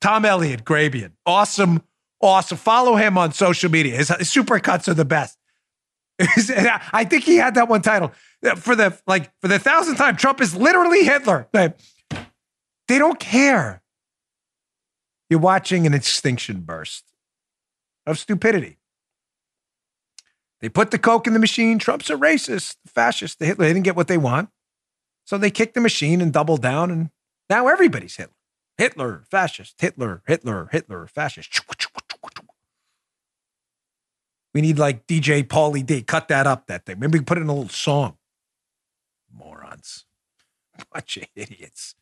[0.00, 1.82] Tom Elliott, Grabien, awesome,
[2.20, 2.58] awesome.
[2.58, 3.96] Follow him on social media.
[3.96, 5.38] His, his supercuts are the best.
[6.18, 8.12] I think he had that one title
[8.56, 10.16] for the like for the thousandth time.
[10.16, 11.48] Trump is literally Hitler.
[11.52, 13.82] They don't care.
[15.28, 17.04] You're watching an extinction burst
[18.06, 18.78] of stupidity.
[20.60, 21.78] They put the coke in the machine.
[21.78, 23.66] Trump's a racist, fascist, the Hitler.
[23.66, 24.48] They didn't get what they want.
[25.24, 27.10] So they kicked the machine and doubled down, and
[27.50, 28.32] now everybody's Hitler.
[28.78, 31.60] Hitler, fascist, Hitler, Hitler, Hitler, fascist.
[34.54, 36.02] We need like DJ Paulie D.
[36.02, 36.98] Cut that up, that thing.
[36.98, 38.16] Maybe we put in a little song.
[39.30, 40.06] Morons.
[40.92, 41.94] Bunch of idiots.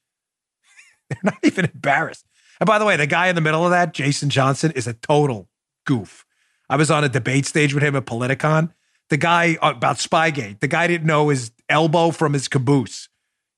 [1.11, 2.27] They're not even embarrassed.
[2.61, 4.95] And by the way, the guy in the middle of that, Jason Johnson, is a
[4.95, 5.49] total
[5.87, 6.25] goof.
[6.69, 8.73] I was on a debate stage with him at Politicon.
[9.11, 13.09] The guy uh, about Spygate, the guy didn't know his elbow from his caboose.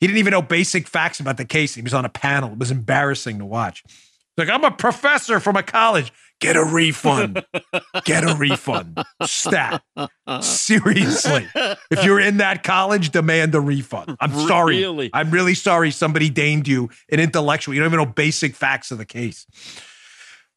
[0.01, 1.75] He didn't even know basic facts about the case.
[1.75, 2.53] He was on a panel.
[2.53, 3.85] It was embarrassing to watch.
[4.37, 6.13] Like, I'm a professor from a college.
[6.39, 7.45] Get a refund.
[8.05, 9.03] Get a refund.
[9.23, 9.83] Stat.
[10.41, 11.49] Seriously.
[11.91, 14.17] If you're in that college, demand a refund.
[14.21, 14.77] I'm sorry.
[14.77, 15.11] Really?
[15.15, 17.75] I'm really sorry somebody deigned you an intellectual.
[17.75, 19.47] You don't even know basic facts of the case.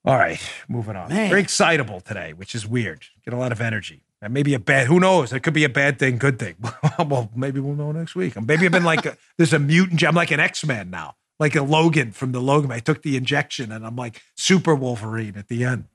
[0.06, 1.10] All right, moving on.
[1.10, 1.30] Man.
[1.30, 3.06] Very excitable today, which is weird.
[3.26, 4.04] Get a lot of energy.
[4.22, 4.88] That may be a bad.
[4.88, 5.32] Who knows?
[5.32, 6.56] It could be a bad thing, good thing.
[7.00, 8.36] well, maybe we'll know next week.
[8.42, 10.04] Maybe I've been like a, there's a mutant.
[10.04, 12.72] I'm like an X Man now, like a Logan from the Logan.
[12.72, 15.86] I took the injection and I'm like Super Wolverine at the end.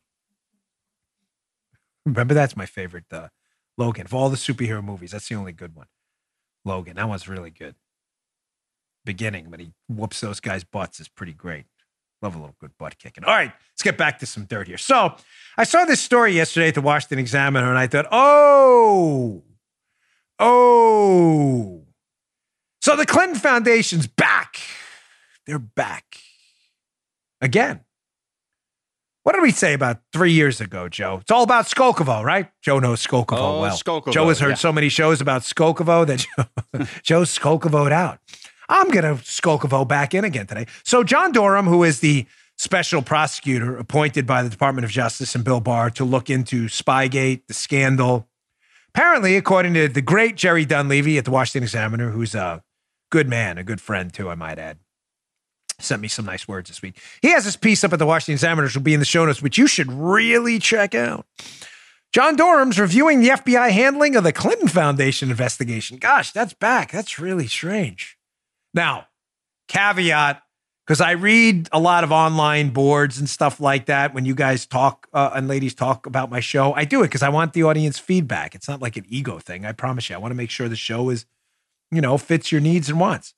[2.07, 3.05] Remember, that's my favorite.
[3.11, 3.29] Uh,
[3.77, 5.11] Logan of all the superhero movies.
[5.11, 5.87] That's the only good one.
[6.65, 6.97] Logan.
[6.97, 7.75] That one's really good.
[9.05, 11.67] Beginning when he whoops those guys' butts is pretty great.
[12.23, 13.23] Love a little good butt kicking.
[13.25, 14.79] All right, let's get back to some dirt here.
[14.79, 15.15] So
[15.59, 19.43] I saw this story yesterday at the Washington Examiner, and I thought, oh,
[20.39, 21.83] oh.
[22.81, 24.59] So the Clinton Foundation's back.
[25.47, 26.17] They're back
[27.41, 27.81] again.
[29.23, 31.19] What did we say about three years ago, Joe?
[31.23, 32.51] It's all about Skolkovo, right?
[32.61, 33.77] Joe knows Skolkovo Oh, well.
[33.77, 34.55] Skolkovo, Joe has heard yeah.
[34.57, 38.19] so many shows about Skolkovo that Joe, Joe's Skolkovoed out.
[38.69, 40.67] I'm going to Skolkovo back in again today.
[40.85, 42.27] So John Durham, who is the
[42.59, 47.47] special prosecutor appointed by the Department of Justice and Bill Barr to look into Spygate,
[47.47, 48.29] the scandal,
[48.95, 52.63] apparently, according to the great Jerry Dunleavy at the Washington Examiner, who's a
[53.11, 54.79] good man, a good friend too, I might add,
[55.81, 56.97] sent me some nice words this week.
[57.23, 59.25] He has this piece up at the Washington Examiner, which will be in the show
[59.25, 61.27] notes, which you should really check out.
[62.13, 65.97] John Durham's reviewing the FBI handling of the Clinton Foundation investigation.
[65.99, 66.93] Gosh, that's back.
[66.93, 68.17] That's really strange.
[68.73, 69.09] Now,
[69.67, 70.41] caveat,
[70.87, 74.65] because I read a lot of online boards and stuff like that when you guys
[74.65, 76.73] talk uh, and ladies talk about my show.
[76.75, 78.55] I do it because I want the audience feedback.
[78.55, 79.67] It's not like an ego thing.
[79.67, 80.15] I promise you.
[80.15, 81.27] I want to make sure the show is,
[81.91, 83.35] you know, fits your needs and wants.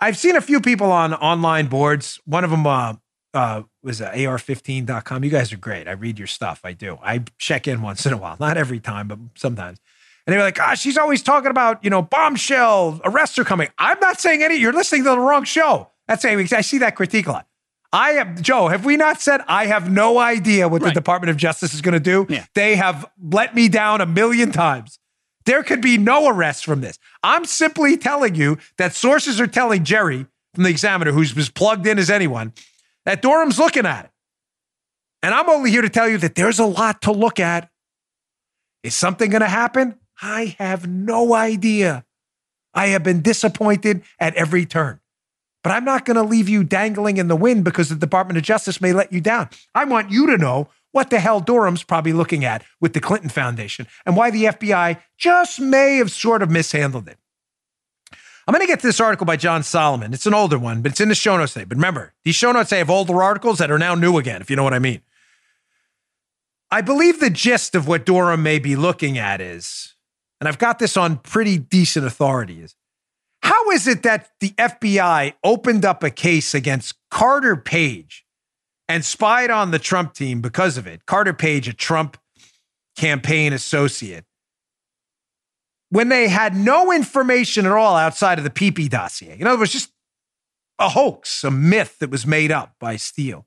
[0.00, 2.20] I've seen a few people on online boards.
[2.24, 2.94] One of them uh,
[3.34, 5.24] uh, was uh, ar15.com.
[5.24, 5.88] You guys are great.
[5.88, 6.60] I read your stuff.
[6.64, 6.98] I do.
[7.02, 9.78] I check in once in a while, not every time, but sometimes.
[10.26, 13.68] And they were like, gosh, she's always talking about, you know, bombshell, arrests are coming.
[13.78, 15.90] I'm not saying any, you're listening to the wrong show.
[16.06, 17.46] That's saying, I see that critique a lot.
[17.92, 21.38] I have, Joe, have we not said I have no idea what the Department of
[21.38, 22.26] Justice is going to do?
[22.54, 24.98] They have let me down a million times.
[25.48, 26.98] There could be no arrest from this.
[27.22, 31.86] I'm simply telling you that sources are telling Jerry from the Examiner, who's as plugged
[31.86, 32.52] in as anyone,
[33.06, 34.10] that Durham's looking at it.
[35.22, 37.70] And I'm only here to tell you that there's a lot to look at.
[38.82, 39.94] Is something going to happen?
[40.20, 42.04] I have no idea.
[42.74, 45.00] I have been disappointed at every turn.
[45.64, 48.44] But I'm not going to leave you dangling in the wind because the Department of
[48.44, 49.48] Justice may let you down.
[49.74, 53.28] I want you to know what the hell Durham's probably looking at with the Clinton
[53.28, 57.18] Foundation and why the FBI just may have sort of mishandled it.
[58.46, 60.14] I'm going to get to this article by John Solomon.
[60.14, 61.66] It's an older one, but it's in the show notes today.
[61.66, 64.48] But remember, these show notes they have older articles that are now new again, if
[64.48, 65.02] you know what I mean.
[66.70, 69.94] I believe the gist of what Durham may be looking at is,
[70.40, 72.74] and I've got this on pretty decent authority, is
[73.42, 78.24] how is it that the FBI opened up a case against Carter Page
[78.88, 81.06] and spied on the Trump team because of it?
[81.06, 82.16] Carter Page, a Trump
[82.96, 84.24] campaign associate,
[85.90, 89.36] when they had no information at all outside of the PP dossier.
[89.38, 89.92] In other words, just
[90.78, 93.46] a hoax, a myth that was made up by Steele.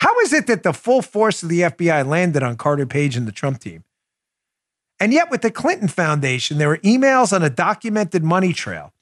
[0.00, 3.26] How is it that the full force of the FBI landed on Carter Page and
[3.26, 3.84] the Trump team?
[5.00, 8.92] And yet, with the Clinton Foundation, there were emails on a documented money trail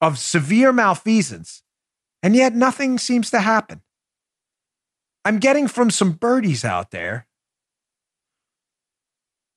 [0.00, 1.62] of severe malfeasance,
[2.22, 3.80] and yet nothing seems to happen.
[5.28, 7.26] I'm getting from some birdies out there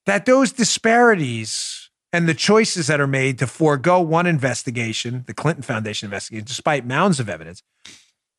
[0.06, 5.64] that those disparities and the choices that are made to forego one investigation, the Clinton
[5.64, 7.64] Foundation investigation, despite mounds of evidence,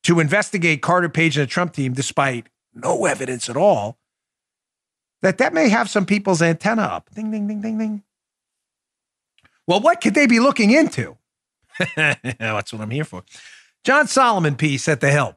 [0.03, 3.97] to investigate Carter Page and the Trump team, despite no evidence at all,
[5.23, 7.09] that that may have some people's antenna up.
[7.14, 8.03] Ding, ding, ding, ding, ding.
[9.66, 11.16] Well, what could they be looking into?
[11.97, 13.25] That's what I'm here for.
[13.85, 15.35] John Solomon piece at the Hill.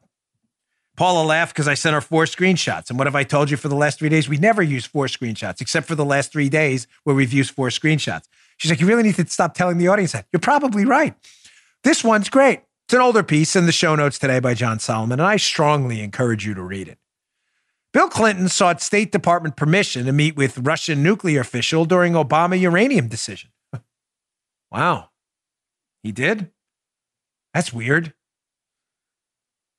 [0.95, 2.89] Paula laughed because I sent her four screenshots.
[2.89, 4.29] And what have I told you for the last three days?
[4.29, 7.69] We never use four screenshots, except for the last three days where we've used four
[7.69, 8.23] screenshots.
[8.57, 10.25] She's like, You really need to stop telling the audience that.
[10.31, 11.13] You're probably right.
[11.83, 12.61] This one's great.
[12.85, 16.01] It's an older piece in the show notes today by John Solomon, and I strongly
[16.01, 16.99] encourage you to read it.
[17.93, 23.07] Bill Clinton sought State Department permission to meet with Russian nuclear official during Obama uranium
[23.07, 23.51] decision.
[24.71, 25.11] wow.
[26.03, 26.51] He did?
[27.53, 28.13] That's weird.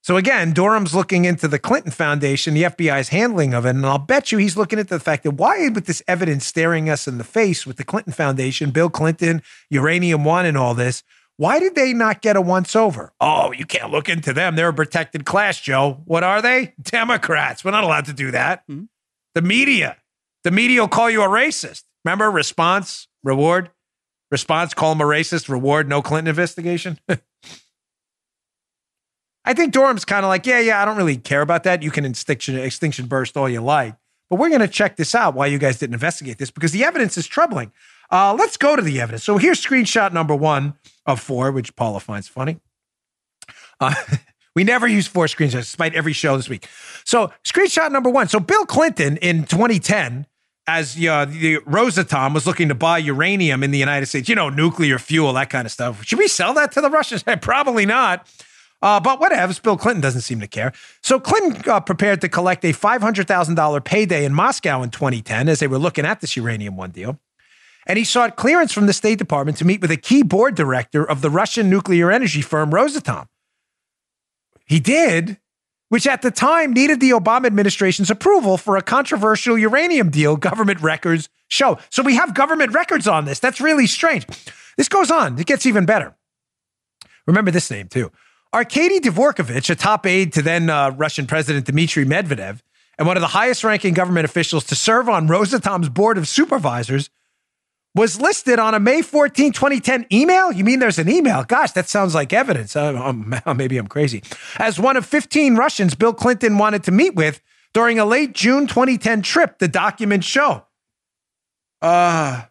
[0.07, 3.99] So again, Durham's looking into the Clinton Foundation, the FBI's handling of it, and I'll
[3.99, 7.19] bet you he's looking at the fact that why, with this evidence staring us in
[7.19, 11.03] the face with the Clinton Foundation, Bill Clinton, Uranium One, and all this,
[11.39, 13.15] why did they not get a once over?
[13.21, 14.55] Oh, you can't look into them.
[14.55, 16.01] They're a protected class, Joe.
[16.05, 16.75] What are they?
[16.81, 17.65] Democrats.
[17.65, 18.63] We're not allowed to do that.
[18.69, 18.85] Hmm.
[19.35, 19.97] The media.
[20.45, 21.83] The media will call you a racist.
[22.05, 23.73] Remember response, reward?
[24.31, 27.01] Response, call him a racist, reward, no Clinton investigation.
[29.47, 31.83] I think Durham's kind of like, yeah, yeah, I don't really care about that.
[31.83, 33.95] You can extinction, extinction burst all you like.
[34.29, 36.85] But we're going to check this out why you guys didn't investigate this because the
[36.85, 37.71] evidence is troubling.
[38.11, 39.23] Uh, let's go to the evidence.
[39.23, 40.75] So here's screenshot number one
[41.07, 42.59] of four, which Paula finds funny.
[43.81, 43.95] Uh,
[44.57, 46.69] we never use four screenshots despite every show this week.
[47.05, 48.27] So screenshot number one.
[48.27, 50.27] So Bill Clinton in 2010
[50.67, 51.07] as the
[51.67, 55.51] Rosatom was looking to buy uranium in the United States, you know, nuclear fuel, that
[55.51, 56.05] kind of stuff.
[56.05, 57.23] Should we sell that to the Russians?
[57.41, 58.27] Probably not.
[58.83, 59.55] Uh, but whatever.
[59.63, 60.73] Bill Clinton doesn't seem to care.
[61.03, 65.67] So Clinton uh, prepared to collect a $500,000 payday in Moscow in 2010 as they
[65.67, 67.19] were looking at this uranium one deal.
[67.87, 71.09] And he sought clearance from the State Department to meet with a key board director
[71.09, 73.29] of the Russian nuclear energy firm Rosatom.
[74.67, 75.39] He did,
[75.89, 80.81] which at the time needed the Obama administration's approval for a controversial uranium deal, government
[80.81, 81.79] records show.
[81.91, 83.39] So we have government records on this.
[83.39, 84.27] That's really strange.
[84.77, 86.15] This goes on, it gets even better.
[87.27, 88.11] Remember this name too.
[88.57, 92.63] Arkady Dvorkovich, a top aide to then uh, Russian President Dmitry Medvedev,
[92.97, 97.11] and one of the highest ranking government officials to serve on Rosatom's board of supervisors,
[97.95, 100.53] was listed on a May 14, 2010 email.
[100.53, 101.45] You mean there's an email?
[101.45, 102.75] Gosh, that sounds like evidence.
[102.75, 104.23] Uh, um, maybe I'm crazy.
[104.59, 107.43] As one of 15 Russians Bill Clinton wanted to meet with
[107.75, 110.65] during a late June 2010 trip, the documents show.
[111.83, 112.45] Uh,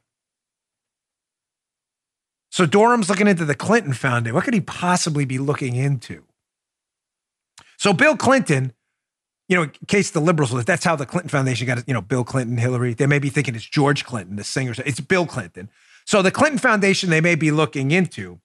[2.55, 4.33] so Durham's looking into the Clinton Foundation.
[4.33, 6.23] What could he possibly be looking into?
[7.75, 8.71] So Bill Clinton,
[9.49, 12.23] you know, in case the liberals, that's how the Clinton Foundation got, you know, Bill
[12.23, 12.93] Clinton, Hillary.
[12.93, 14.73] They may be thinking it's George Clinton, the singer.
[14.85, 15.69] It's Bill Clinton.
[16.05, 18.39] So the Clinton Foundation they may be looking into.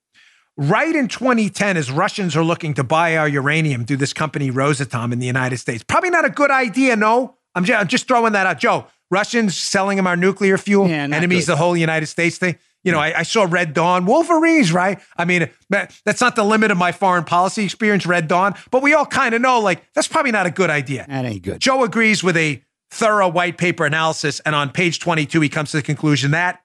[0.57, 5.13] Right in 2010, as Russians are looking to buy our uranium through this company Rosatom
[5.13, 5.85] in the United States.
[5.85, 7.37] Probably not a good idea, no.
[7.55, 8.59] I'm just, I'm just throwing that out.
[8.59, 11.53] Joe, Russians selling them our nuclear fuel, yeah, enemies good.
[11.53, 12.59] the whole United States thing.
[12.83, 14.99] You know, I, I, saw Red Dawn, Wolverines, right?
[15.17, 18.95] I mean, that's not the limit of my foreign policy experience, Red Dawn, but we
[18.95, 21.05] all kind of know, like, that's probably not a good idea.
[21.07, 21.61] That ain't good.
[21.61, 25.77] Joe agrees with a thorough white paper analysis, and on page 22, he comes to
[25.77, 26.63] the conclusion that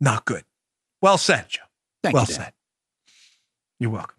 [0.00, 0.44] not good.
[1.02, 1.62] Well said, Joe.
[2.02, 2.52] Thank well you, said.
[3.78, 4.16] You're welcome.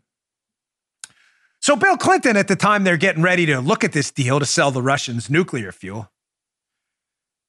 [1.61, 4.45] So, Bill Clinton, at the time they're getting ready to look at this deal to
[4.45, 6.11] sell the Russians nuclear fuel,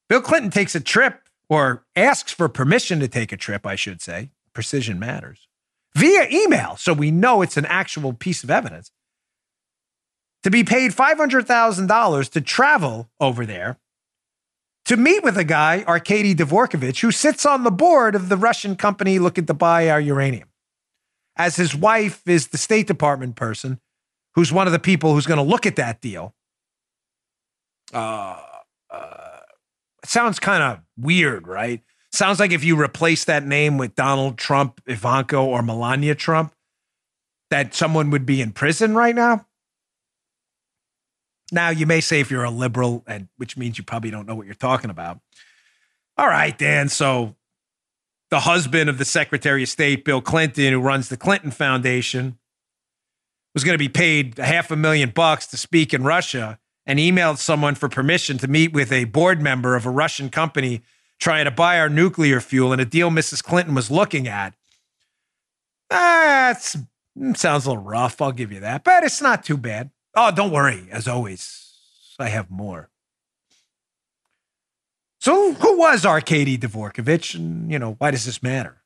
[0.08, 4.00] Bill Clinton takes a trip or asks for permission to take a trip, I should
[4.00, 5.48] say, precision matters,
[5.94, 6.76] via email.
[6.76, 8.90] So we know it's an actual piece of evidence.
[10.42, 13.78] To be paid $500,000 to travel over there
[14.84, 18.76] to meet with a guy, Arkady Dvorkovich, who sits on the board of the Russian
[18.76, 20.48] company looking to buy our uranium.
[21.36, 23.80] As his wife is the State Department person
[24.36, 26.34] who's one of the people who's going to look at that deal.
[27.92, 28.40] Uh,
[28.90, 29.25] uh,
[30.08, 31.82] sounds kind of weird, right?
[32.12, 36.54] Sounds like if you replace that name with Donald Trump, Ivanka, or Melania Trump,
[37.50, 39.46] that someone would be in prison right now.
[41.52, 44.34] Now, you may say if you're a liberal, and which means you probably don't know
[44.34, 45.20] what you're talking about.
[46.16, 46.88] All right, Dan.
[46.88, 47.36] So,
[48.30, 52.38] the husband of the Secretary of State, Bill Clinton, who runs the Clinton Foundation,
[53.54, 57.38] was going to be paid half a million bucks to speak in Russia and emailed
[57.38, 60.82] someone for permission to meet with a board member of a Russian company
[61.18, 63.42] trying to buy our nuclear fuel in a deal Mrs.
[63.42, 64.54] Clinton was looking at.
[65.90, 66.58] That
[67.18, 68.20] mm, sounds a little rough.
[68.20, 69.90] I'll give you that, but it's not too bad.
[70.14, 70.88] Oh, don't worry.
[70.90, 71.74] As always,
[72.18, 72.90] I have more.
[75.20, 77.34] So, who was Arkady Dvorkovich?
[77.34, 78.82] And, you know, why does this matter?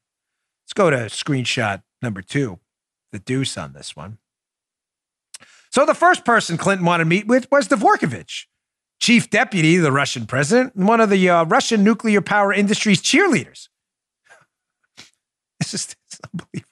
[0.64, 2.60] Let's go to screenshot number two,
[3.12, 4.18] the deuce on this one.
[5.70, 8.46] So the first person Clinton wanted to meet with was Dvorkovich,
[9.00, 13.00] chief deputy of the Russian president and one of the uh, Russian nuclear power industry's
[13.00, 13.68] cheerleaders.
[15.60, 15.96] this is
[16.32, 16.66] unbelievable.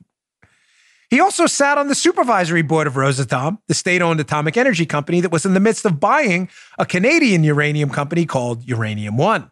[1.11, 5.21] He also sat on the supervisory board of Rosatom, the state owned atomic energy company
[5.23, 9.51] that was in the midst of buying a Canadian uranium company called Uranium One.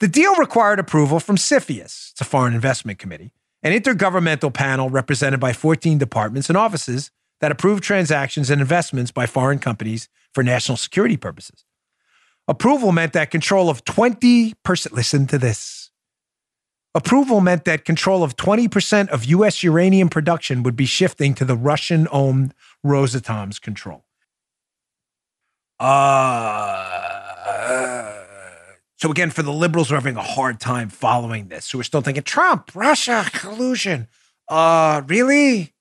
[0.00, 5.40] The deal required approval from CFIUS, it's a foreign investment committee, an intergovernmental panel represented
[5.40, 7.10] by 14 departments and offices
[7.44, 11.66] that approve transactions and investments by foreign companies for national security purposes.
[12.48, 14.54] Approval meant that control of 20%,
[14.92, 15.90] listen to this.
[16.94, 19.62] Approval meant that control of 20% of U.S.
[19.62, 24.06] uranium production would be shifting to the Russian owned Rosatom's control.
[25.78, 26.94] Uh,
[28.96, 31.84] so, again, for the liberals who are having a hard time following this, who are
[31.84, 34.08] still thinking Trump, Russia, collusion.
[34.48, 35.73] Uh, really?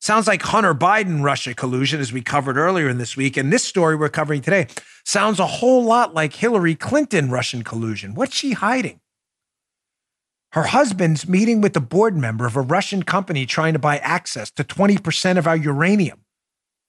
[0.00, 3.36] Sounds like Hunter Biden Russia collusion, as we covered earlier in this week.
[3.36, 4.66] And this story we're covering today
[5.04, 8.14] sounds a whole lot like Hillary Clinton Russian collusion.
[8.14, 9.00] What's she hiding?
[10.52, 14.50] Her husband's meeting with the board member of a Russian company trying to buy access
[14.52, 16.24] to 20% of our uranium.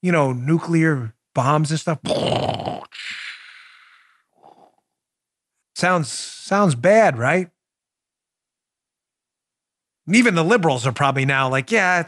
[0.01, 1.99] You know, nuclear bombs and stuff.
[5.75, 7.49] Sounds sounds bad, right?
[10.11, 12.03] Even the liberals are probably now like, yeah,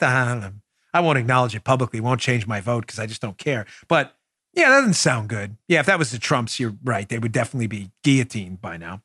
[0.93, 3.65] I won't acknowledge it publicly, won't change my vote because I just don't care.
[3.87, 4.15] But
[4.53, 5.57] yeah, that doesn't sound good.
[5.67, 7.09] Yeah, if that was the Trumps, you're right.
[7.09, 9.01] They would definitely be guillotined by now.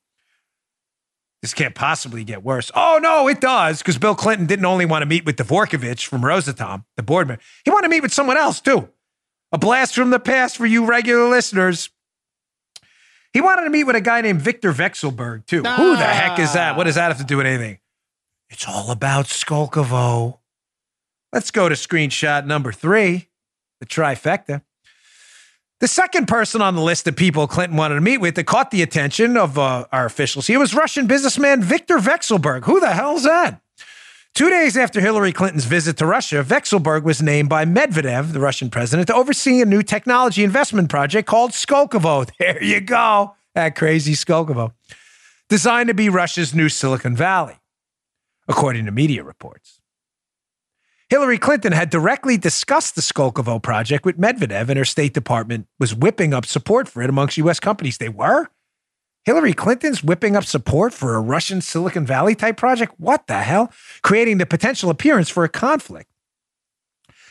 [1.40, 2.70] This can't possibly get worse.
[2.74, 6.22] Oh, no, it does, because Bill Clinton didn't only want to meet with Dvorkovich from
[6.22, 7.42] Rosatom, the board member.
[7.64, 8.88] He wanted to meet with someone else, too.
[9.52, 11.90] A blast from the past for you regular listeners.
[13.32, 15.62] He wanted to meet with a guy named Victor Vekselberg, too.
[15.64, 15.76] Ah.
[15.76, 16.76] Who the heck is that?
[16.76, 17.78] What does that have to do with anything?
[18.50, 20.38] It's all about Skolkovo.
[21.32, 23.28] Let's go to screenshot number three,
[23.80, 24.62] the trifecta.
[25.80, 28.70] The second person on the list of people Clinton wanted to meet with that caught
[28.72, 32.64] the attention of uh, our officials here was Russian businessman Viktor Vekselberg.
[32.64, 33.60] Who the hell's that?
[34.34, 38.70] Two days after Hillary Clinton's visit to Russia, Vekselberg was named by Medvedev, the Russian
[38.70, 42.28] president, to oversee a new technology investment project called Skolkovo.
[42.38, 44.72] There you go, that crazy Skolkovo,
[45.48, 47.56] designed to be Russia's new Silicon Valley,
[48.46, 49.77] according to media reports.
[51.08, 55.94] Hillary Clinton had directly discussed the Skolkovo project with Medvedev, and her State Department was
[55.94, 57.58] whipping up support for it amongst U.S.
[57.58, 57.96] companies.
[57.96, 58.48] They were?
[59.24, 62.94] Hillary Clinton's whipping up support for a Russian Silicon Valley type project?
[62.98, 63.72] What the hell?
[64.02, 66.10] Creating the potential appearance for a conflict.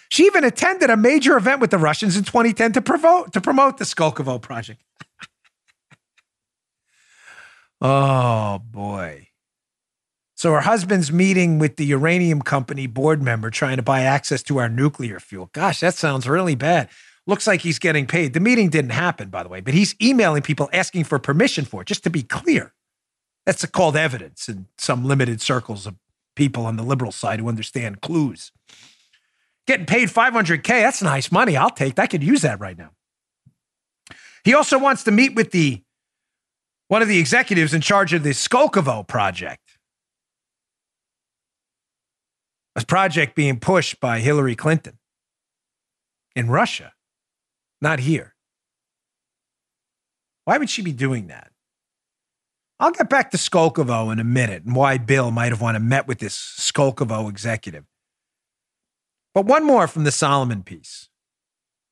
[0.10, 3.84] She even attended a major event with the Russians in 2010 to, to promote the
[3.84, 4.82] Skolkovo project.
[7.82, 9.27] oh, boy.
[10.38, 14.60] So her husband's meeting with the uranium company board member trying to buy access to
[14.60, 15.50] our nuclear fuel.
[15.52, 16.90] Gosh, that sounds really bad.
[17.26, 18.34] Looks like he's getting paid.
[18.34, 21.82] The meeting didn't happen, by the way, but he's emailing people asking for permission for
[21.82, 22.72] it, just to be clear.
[23.48, 25.96] That's called evidence in some limited circles of
[26.36, 28.52] people on the liberal side who understand clues.
[29.66, 31.58] Getting paid 500K, that's nice money.
[31.58, 32.04] I'll take that.
[32.04, 32.92] I could use that right now.
[34.44, 35.82] He also wants to meet with the
[36.90, 39.67] one of the executives in charge of the Skolkovo project.
[42.78, 45.00] A project being pushed by Hillary Clinton
[46.36, 46.94] in Russia,
[47.82, 48.36] not here.
[50.46, 51.52] Why would she be doing that?
[52.80, 55.86] I'll get back to Skolkovo in a minute and why Bill might have wanted to
[55.86, 57.86] met with this Skolkovo executive.
[59.34, 61.10] But one more from the Solomon piece.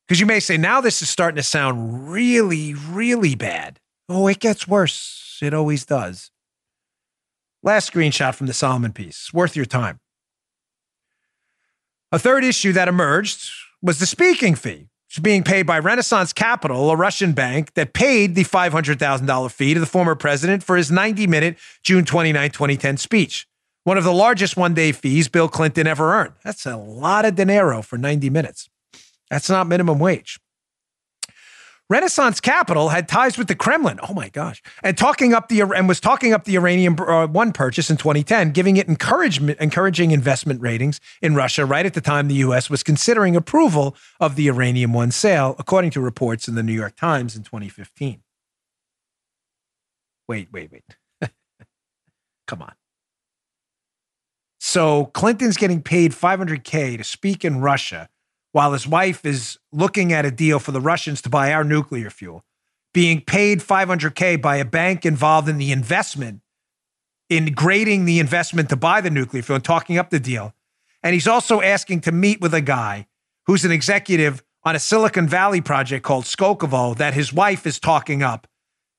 [0.08, 3.80] Because you may say, now this is starting to sound really, really bad.
[4.08, 5.40] Oh, it gets worse.
[5.42, 6.30] It always does.
[7.64, 9.24] Last screenshot from the Solomon piece.
[9.26, 10.00] It's worth your time.
[12.16, 13.51] A third issue that emerged
[13.82, 18.36] was the speaking fee, which being paid by Renaissance Capital, a Russian bank that paid
[18.36, 23.45] the $500,000 fee to the former president for his 90 minute June 29, 2010 speech.
[23.84, 26.36] One of the largest one day fees Bill Clinton ever earned.
[26.41, 28.70] That's a lot of dinero for 90 minutes.
[29.30, 30.39] That's not minimum wage.
[31.88, 34.00] Renaissance Capital had ties with the Kremlin.
[34.08, 34.62] Oh my gosh!
[34.82, 38.52] And talking up the and was talking up the Uranium uh, One purchase in 2010,
[38.52, 41.64] giving it encouragement, encouraging investment ratings in Russia.
[41.64, 42.72] Right at the time, the U.S.
[42.72, 46.96] was considering approval of the Uranium One sale, according to reports in the New York
[46.96, 48.22] Times in 2015.
[50.28, 50.84] Wait, wait, wait!
[52.48, 52.74] Come on.
[54.60, 58.10] So Clinton's getting paid 500k to speak in Russia
[58.56, 62.10] while his wife is looking at a deal for the Russians to buy our nuclear
[62.10, 62.45] fuel,
[62.93, 66.39] being paid 500K by a bank involved in the investment,
[67.30, 70.53] in grading the investment to buy the nuclear fuel and talking up the deal.
[71.03, 73.08] And he's also asking to meet with a guy
[73.45, 78.24] who's an executive on a Silicon Valley project called Skolkovo that his wife is talking
[78.24, 78.47] up.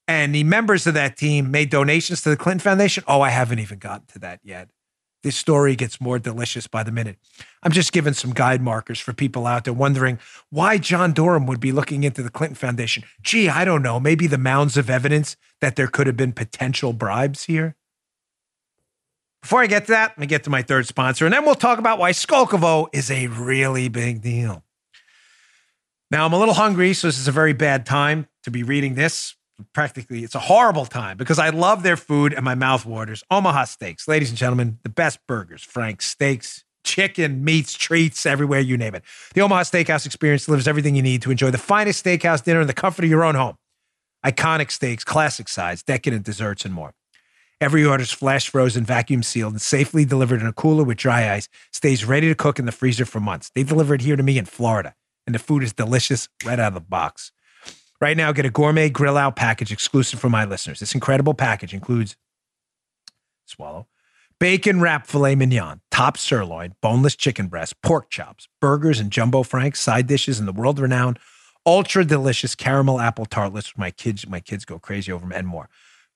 [0.07, 3.04] And the members of that team made donations to the Clinton Foundation.
[3.09, 4.68] Oh, I haven't even gotten to that yet.
[5.22, 7.16] This story gets more delicious by the minute.
[7.62, 10.18] I'm just giving some guide markers for people out there wondering
[10.50, 13.02] why John Durham would be looking into the Clinton Foundation.
[13.22, 13.98] Gee, I don't know.
[13.98, 17.74] Maybe the mounds of evidence that there could have been potential bribes here.
[19.42, 21.54] Before I get to that, let me get to my third sponsor, and then we'll
[21.54, 24.64] talk about why Skolkovo is a really big deal.
[26.10, 28.94] Now, I'm a little hungry, so this is a very bad time to be reading
[28.94, 29.34] this
[29.72, 33.24] practically it's a horrible time because I love their food and my mouth waters.
[33.30, 38.76] Omaha Steaks, ladies and gentlemen, the best burgers, Frank's Steaks, chicken, meats, treats, everywhere you
[38.76, 39.02] name it.
[39.34, 42.66] The Omaha Steakhouse experience delivers everything you need to enjoy the finest steakhouse dinner in
[42.66, 43.57] the comfort of your own home.
[44.24, 46.94] Iconic steaks, classic sides, decadent desserts, and more.
[47.61, 51.32] Every order is flash frozen, vacuum sealed, and safely delivered in a cooler with dry
[51.32, 51.48] ice.
[51.72, 53.50] Stays ready to cook in the freezer for months.
[53.54, 54.94] They deliver it here to me in Florida,
[55.26, 57.32] and the food is delicious right out of the box.
[58.01, 60.80] Right now, get a gourmet grill out package exclusive for my listeners.
[60.80, 62.16] This incredible package includes
[63.47, 63.86] swallow
[64.38, 69.80] bacon wrap filet mignon, top sirloin, boneless chicken breast, pork chops, burgers, and jumbo franks,
[69.80, 71.18] side dishes, and the world renowned
[71.64, 73.72] ultra delicious caramel apple tartlets.
[73.76, 75.68] My kids, my kids go crazy over them and more.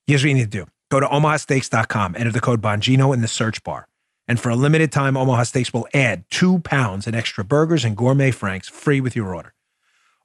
[0.06, 3.28] Here's what you need to do go to omahasteaks.com, enter the code Bongino in the
[3.28, 3.86] search bar.
[4.28, 7.96] And for a limited time, Omaha Steaks will add two pounds in extra burgers and
[7.96, 9.54] gourmet franks free with your order.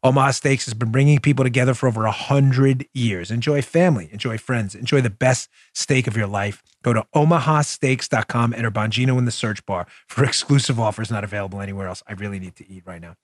[0.05, 3.31] Omaha Steaks has been bringing people together for over a hundred years.
[3.31, 6.61] Enjoy family, enjoy friends, enjoy the best steak of your life.
[6.83, 11.87] Go to omahasteaks.com, enter Bongino in the search bar for exclusive offers not available anywhere
[11.87, 12.03] else.
[12.07, 13.15] I really need to eat right now.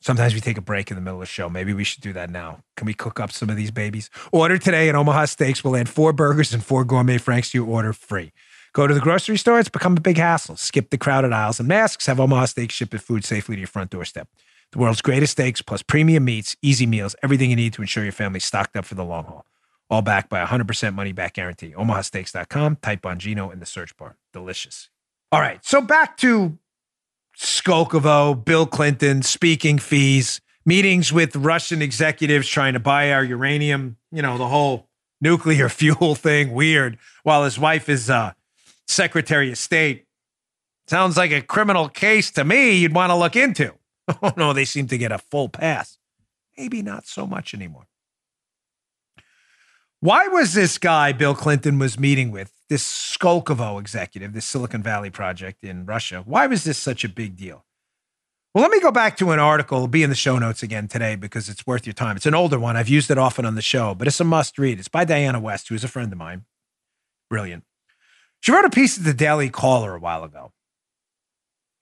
[0.00, 1.48] Sometimes we take a break in the middle of the show.
[1.48, 2.64] Maybe we should do that now.
[2.76, 4.10] Can we cook up some of these babies?
[4.32, 5.62] Order today at Omaha Steaks.
[5.62, 8.32] We'll add four burgers and four gourmet franks to your order free.
[8.72, 10.56] Go to the grocery store, it's become a big hassle.
[10.56, 12.06] Skip the crowded aisles and masks.
[12.06, 14.26] Have Omaha Steaks ship your food safely to your front doorstep.
[14.72, 18.12] The world's greatest steaks plus premium meats, easy meals, everything you need to ensure your
[18.12, 19.46] family's stocked up for the long haul.
[19.90, 21.72] All backed by a 100% money back guarantee.
[21.72, 22.76] OmahaSteaks.com.
[22.76, 24.16] Type Bongino in the search bar.
[24.32, 24.88] Delicious.
[25.30, 25.62] All right.
[25.62, 26.58] So back to
[27.36, 34.22] Skolkovo, Bill Clinton, speaking fees, meetings with Russian executives trying to buy our uranium, you
[34.22, 34.88] know, the whole
[35.20, 38.32] nuclear fuel thing, weird, while his wife is uh,
[38.86, 40.06] Secretary of State.
[40.86, 43.74] Sounds like a criminal case to me you'd want to look into.
[44.22, 45.98] Oh, no, they seem to get a full pass.
[46.56, 47.86] Maybe not so much anymore.
[50.00, 55.10] Why was this guy Bill Clinton was meeting with, this Skolkovo executive, this Silicon Valley
[55.10, 57.64] project in Russia, why was this such a big deal?
[58.54, 59.78] Well, let me go back to an article.
[59.78, 62.16] It'll be in the show notes again today because it's worth your time.
[62.16, 62.76] It's an older one.
[62.76, 64.78] I've used it often on the show, but it's a must read.
[64.78, 66.44] It's by Diana West, who is a friend of mine.
[67.30, 67.64] Brilliant.
[68.40, 70.52] She wrote a piece at the Daily Caller a while ago.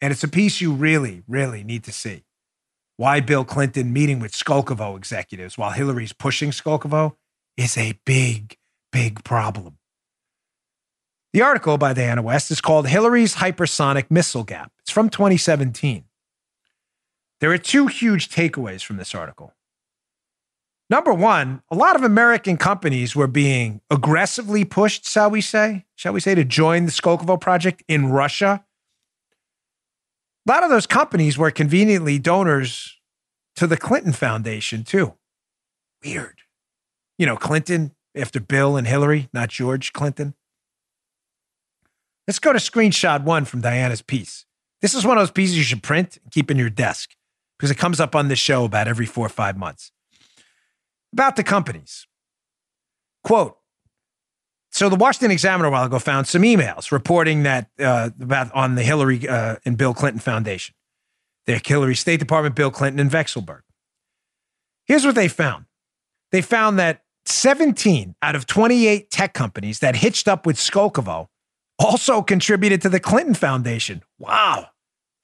[0.00, 2.24] And it's a piece you really, really need to see.
[2.96, 7.16] Why Bill Clinton meeting with Skolkovo executives while Hillary's pushing Skolkovo
[7.56, 8.56] is a big,
[8.92, 9.78] big problem.
[11.32, 14.72] The article by Diana West is called Hillary's Hypersonic Missile Gap.
[14.80, 16.04] It's from 2017.
[17.40, 19.54] There are two huge takeaways from this article.
[20.90, 26.12] Number one, a lot of American companies were being aggressively pushed, shall we say, shall
[26.12, 28.64] we say, to join the Skolkovo project in Russia.
[30.46, 32.98] A lot of those companies were conveniently donors
[33.56, 35.14] to the Clinton Foundation, too.
[36.04, 36.40] Weird
[37.20, 40.32] you know, Clinton after Bill and Hillary, not George Clinton.
[42.26, 44.46] Let's go to screenshot one from Diana's piece.
[44.80, 47.10] This is one of those pieces you should print and keep in your desk
[47.58, 49.92] because it comes up on this show about every four or five months.
[51.12, 52.06] About the companies.
[53.22, 53.58] Quote,
[54.70, 58.76] so the Washington Examiner a while ago found some emails reporting that uh, about on
[58.76, 60.74] the Hillary uh, and Bill Clinton Foundation,
[61.46, 63.60] the Hillary State Department, Bill Clinton, and Vekselberg.
[64.86, 65.66] Here's what they found.
[66.32, 71.26] They found that 17 out of 28 tech companies that hitched up with Skolkovo
[71.78, 74.02] also contributed to the Clinton Foundation.
[74.18, 74.68] Wow.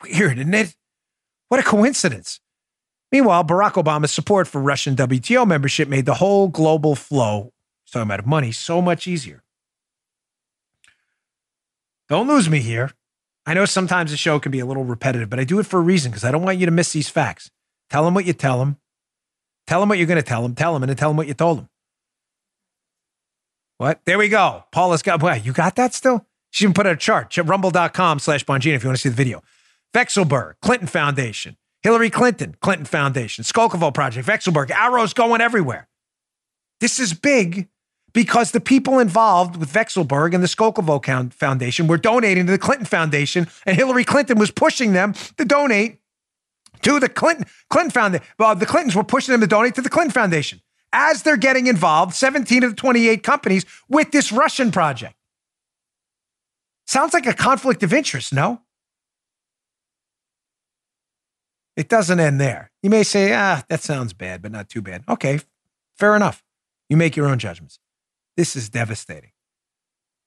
[0.03, 0.75] Weird, isn't it?
[1.49, 2.41] What a coincidence.
[3.13, 7.53] Meanwhile, Barack Obama's support for Russian WTO membership made the whole global flow,
[7.93, 9.43] talking about money, so much easier.
[12.09, 12.93] Don't lose me here.
[13.47, 15.79] I know sometimes the show can be a little repetitive, but I do it for
[15.79, 17.51] a reason because I don't want you to miss these facts.
[17.91, 18.79] Tell them what you tell them.
[19.67, 20.55] Tell them what you're going to tell them.
[20.55, 21.69] Tell them and then tell them what you told them.
[23.79, 24.01] What?
[24.05, 24.65] There we go.
[24.73, 25.45] Paula's got, what?
[25.45, 26.27] You got that still?
[26.51, 27.37] She even put out a chart.
[27.37, 29.43] Rumble.com slash Bongino if you want to see the video.
[29.95, 34.71] Vekselberg, Clinton Foundation, Hillary Clinton, Clinton Foundation, Skolkovo Project, Vekselberg.
[34.71, 35.89] arrows going everywhere.
[36.81, 37.69] This is big
[38.17, 42.87] because the people involved with Vekselberg and the Skolkovo Foundation were donating to the Clinton
[42.87, 45.99] Foundation, and Hillary Clinton was pushing them to donate
[46.81, 48.27] to the Clinton Clinton Foundation.
[48.39, 50.63] Well, the Clintons were pushing them to donate to the Clinton Foundation
[50.95, 55.15] as they're getting involved, 17 of the 28 companies, with this Russian project.
[56.87, 58.63] Sounds like a conflict of interest, no?
[61.77, 62.71] It doesn't end there.
[62.83, 65.05] You may say, ah, that sounds bad, but not too bad.
[65.07, 65.41] Okay,
[65.99, 66.43] fair enough.
[66.89, 67.79] You make your own judgments.
[68.37, 69.31] This is devastating.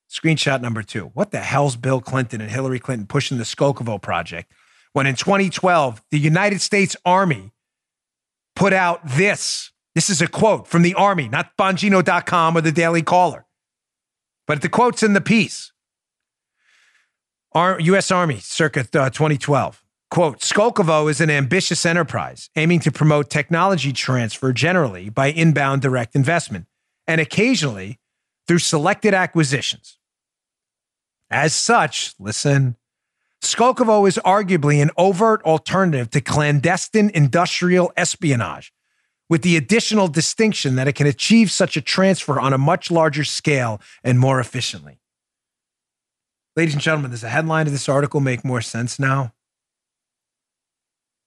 [0.09, 1.11] Screenshot number two.
[1.13, 4.51] What the hell's Bill Clinton and Hillary Clinton pushing the Skolkovo project
[4.93, 7.51] when in 2012, the United States Army
[8.55, 13.01] put out this this is a quote from the Army, not Bongino.com or the Daily
[13.01, 13.45] Caller.
[14.47, 15.71] But the quote's in the piece.
[17.51, 18.11] Our, U.S.
[18.11, 19.83] Army, circa uh, 2012.
[20.11, 26.15] Quote Skolkovo is an ambitious enterprise aiming to promote technology transfer generally by inbound direct
[26.15, 26.65] investment
[27.09, 27.99] and occasionally
[28.47, 29.97] through selected acquisitions.
[31.31, 32.75] As such, listen,
[33.41, 38.71] Skolkovo is arguably an overt alternative to clandestine industrial espionage
[39.27, 43.23] with the additional distinction that it can achieve such a transfer on a much larger
[43.23, 44.99] scale and more efficiently.
[46.55, 49.33] Ladies and gentlemen, does the headline of this article make more sense now?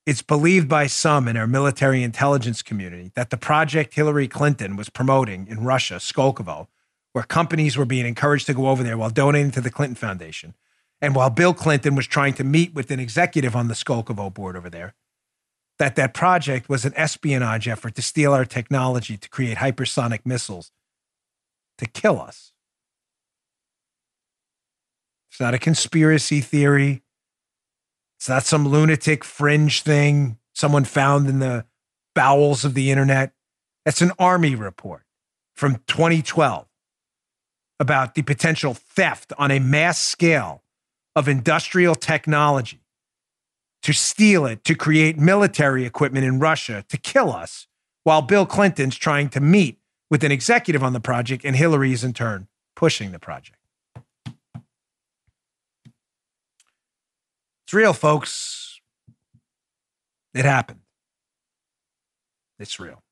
[0.07, 4.88] It's believed by some in our military intelligence community that the project Hillary Clinton was
[4.88, 6.66] promoting in Russia, Skolkovo,
[7.12, 10.55] where companies were being encouraged to go over there while donating to the Clinton Foundation,
[11.00, 14.57] and while Bill Clinton was trying to meet with an executive on the Skolkovo board
[14.57, 14.94] over there,
[15.78, 20.70] that that project was an espionage effort to steal our technology to create hypersonic missiles
[21.78, 22.53] to kill us.
[25.30, 27.03] It's not a conspiracy theory.
[28.22, 31.64] It's not some lunatic fringe thing someone found in the
[32.14, 33.32] bowels of the internet.
[33.84, 35.02] That's an Army report
[35.56, 36.68] from 2012
[37.80, 40.62] about the potential theft on a mass scale
[41.16, 42.84] of industrial technology
[43.82, 47.66] to steal it, to create military equipment in Russia to kill us,
[48.04, 49.80] while Bill Clinton's trying to meet
[50.12, 52.46] with an executive on the project and Hillary is in turn
[52.76, 53.58] pushing the project.
[57.72, 58.82] It's real, folks.
[60.34, 60.80] It happened.
[62.58, 63.02] It's real.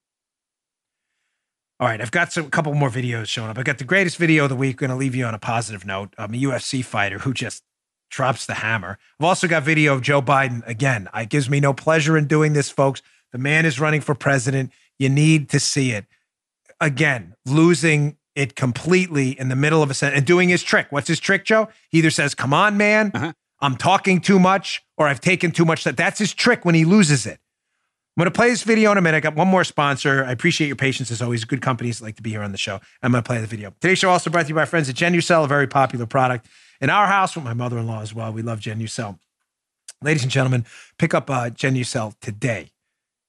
[1.80, 3.56] All right, I've got some a couple more videos showing up.
[3.56, 4.76] I got the greatest video of the week.
[4.76, 6.12] Going to leave you on a positive note.
[6.18, 7.62] I'm a UFC fighter who just
[8.10, 8.98] drops the hammer.
[9.18, 11.08] I've also got video of Joe Biden again.
[11.14, 13.00] It gives me no pleasure in doing this, folks.
[13.32, 14.72] The man is running for president.
[14.98, 16.04] You need to see it.
[16.82, 20.88] Again, losing it completely in the middle of a sentence and doing his trick.
[20.90, 21.70] What's his trick, Joe?
[21.88, 23.32] He either says, "Come on, man," Uh-huh.
[23.60, 25.84] I'm talking too much, or I've taken too much.
[25.84, 27.38] That's his trick when he loses it.
[28.16, 29.18] I'm going to play this video in a minute.
[29.18, 30.24] I got one more sponsor.
[30.24, 31.44] I appreciate your patience as always.
[31.44, 32.80] Good companies like to be here on the show.
[33.02, 33.72] I'm going to play the video.
[33.80, 36.46] Today's show also brought to you by friends at Genucel, a very popular product
[36.80, 38.32] in our house with my mother-in-law as well.
[38.32, 39.18] We love Genucel.
[40.02, 40.64] Ladies and gentlemen,
[40.98, 42.72] pick up uh, Genucel today.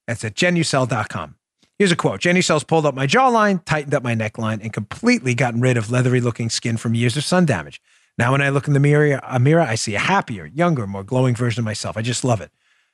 [0.06, 1.36] That's at genucel.com.
[1.78, 2.20] Here's a quote.
[2.20, 6.50] Genucel's pulled up my jawline, tightened up my neckline, and completely gotten rid of leathery-looking
[6.50, 7.80] skin from years of sun damage.
[8.18, 11.02] Now, when I look in the mirror, a mirror, I see a happier, younger, more
[11.02, 11.96] glowing version of myself.
[11.96, 12.50] I just love it.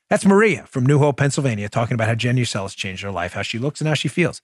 [0.09, 3.43] That's Maria from New Hope, Pennsylvania, talking about how Genucel has changed her life, how
[3.43, 4.41] she looks, and how she feels.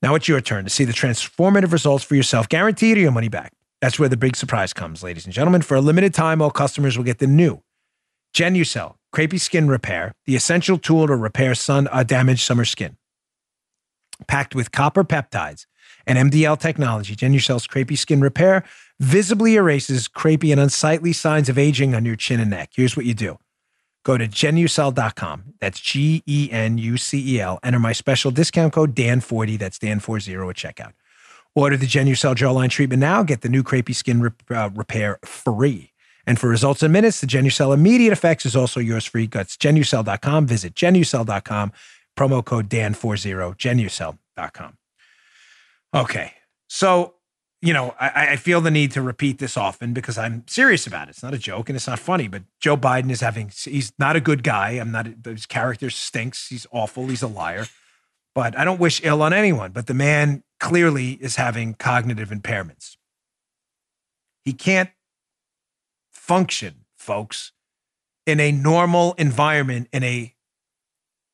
[0.00, 3.28] Now it's your turn to see the transformative results for yourself, guaranteed or your money
[3.28, 3.52] back.
[3.80, 5.60] That's where the big surprise comes, ladies and gentlemen.
[5.60, 7.62] For a limited time, all customers will get the new
[8.34, 12.96] Genucel Crepey Skin Repair, the essential tool to repair sun uh, damaged summer skin.
[14.26, 15.66] Packed with copper peptides
[16.06, 18.64] and MDL technology, Genucel's Crepey Skin Repair
[19.00, 22.70] visibly erases crepey and unsightly signs of aging on your chin and neck.
[22.74, 23.38] Here's what you do.
[24.04, 25.54] Go to genucel.com.
[25.60, 27.58] That's G E N U C E L.
[27.62, 29.58] Enter my special discount code DAN40.
[29.58, 30.92] That's DAN40 at checkout.
[31.56, 33.22] Order the Genucel jawline treatment now.
[33.22, 35.92] Get the new crepey skin rep- uh, repair free.
[36.26, 39.26] And for results in minutes, the Genucel immediate effects is also yours free.
[39.26, 40.46] That's genucel.com.
[40.46, 41.72] Visit genucel.com.
[42.16, 43.56] Promo code DAN40.
[43.56, 44.78] Genucel.com.
[45.94, 46.32] Okay.
[46.68, 47.14] So,
[47.64, 51.08] you know, I, I feel the need to repeat this often because I'm serious about
[51.08, 51.12] it.
[51.12, 54.16] It's not a joke and it's not funny, but Joe Biden is having, he's not
[54.16, 54.72] a good guy.
[54.72, 56.48] I'm not, his character stinks.
[56.48, 57.06] He's awful.
[57.06, 57.64] He's a liar.
[58.34, 59.72] But I don't wish ill on anyone.
[59.72, 62.98] But the man clearly is having cognitive impairments.
[64.44, 64.90] He can't
[66.12, 67.52] function, folks,
[68.26, 70.34] in a normal environment, in a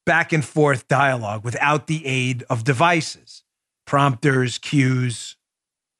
[0.06, 3.42] back and forth dialogue without the aid of devices,
[3.84, 5.34] prompters, cues.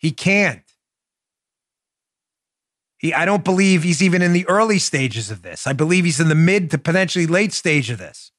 [0.01, 0.63] He can't.
[2.97, 5.67] He, I don't believe he's even in the early stages of this.
[5.67, 8.33] I believe he's in the mid to potentially late stage of this.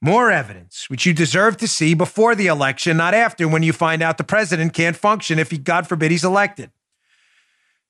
[0.00, 4.02] More evidence, which you deserve to see before the election, not after, when you find
[4.02, 6.70] out the president can't function if he, God forbid, he's elected.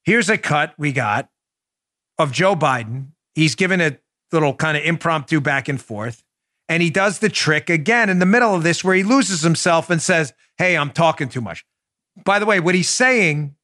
[0.05, 1.29] Here's a cut we got
[2.19, 3.09] of Joe Biden.
[3.35, 3.99] He's given a
[4.33, 6.25] little kind of impromptu back and forth.
[6.69, 9.91] And he does the trick again in the middle of this where he loses himself
[9.91, 11.65] and says, Hey, I'm talking too much.
[12.25, 13.55] By the way, what he's saying,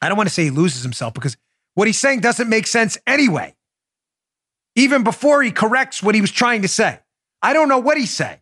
[0.00, 1.36] I don't want to say he loses himself because
[1.74, 3.54] what he's saying doesn't make sense anyway.
[4.76, 7.00] Even before he corrects what he was trying to say,
[7.42, 8.38] I don't know what he's saying.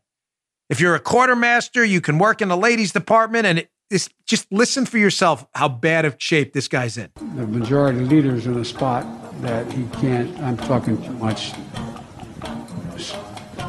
[0.69, 4.85] If you're a quartermaster, you can work in the ladies' department and it's just listen
[4.85, 7.11] for yourself how bad of shape this guy's in.
[7.37, 9.07] The majority leader's in a spot
[9.43, 11.53] that he can't, I'm talking too much,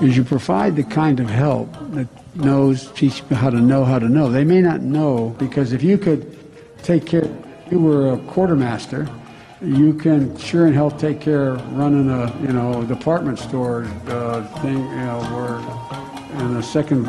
[0.02, 2.08] is you provide the kind of help that
[2.38, 4.30] knows, teach how to know how to know.
[4.30, 6.38] They may not know because if you could
[6.84, 7.28] take care,
[7.70, 9.08] you were a quartermaster,
[9.62, 14.44] you can sure and hell take care of running a, you know, department store uh,
[14.62, 17.06] thing, you know, where in the second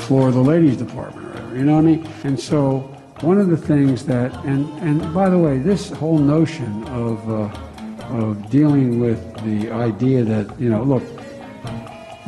[0.00, 2.08] floor of the ladies department, you know what I mean?
[2.24, 2.80] And so
[3.20, 8.16] one of the things that, and, and by the way, this whole notion of, uh,
[8.16, 11.04] of dealing with the idea that, you know, look,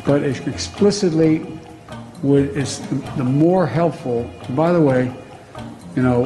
[0.05, 1.45] but explicitly
[2.25, 2.79] would, is
[3.15, 5.13] the, more helpful, by the way,
[5.95, 6.25] you know,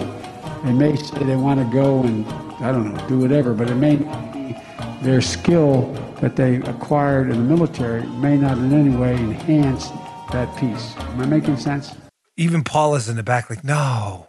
[0.64, 2.26] they may say they want to go and,
[2.64, 4.56] I don't know, do whatever, but it may be
[5.02, 9.90] their skill that they acquired in the military may not in any way enhance
[10.32, 10.96] that piece.
[10.98, 11.96] Am I making sense?
[12.38, 14.28] Even Paul is in the back, like, no,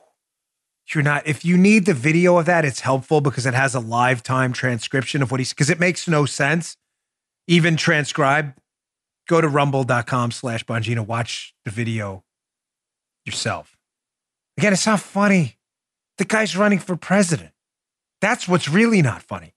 [0.94, 1.26] you're not.
[1.26, 4.52] If you need the video of that, it's helpful because it has a live time
[4.52, 6.76] transcription of what he's, because it makes no sense,
[7.46, 8.59] even transcribed.
[9.30, 12.24] Go to rumble.com slash Bongino, watch the video
[13.24, 13.78] yourself.
[14.58, 15.56] Again, it's not funny.
[16.18, 17.52] The guy's running for president.
[18.20, 19.54] That's what's really not funny.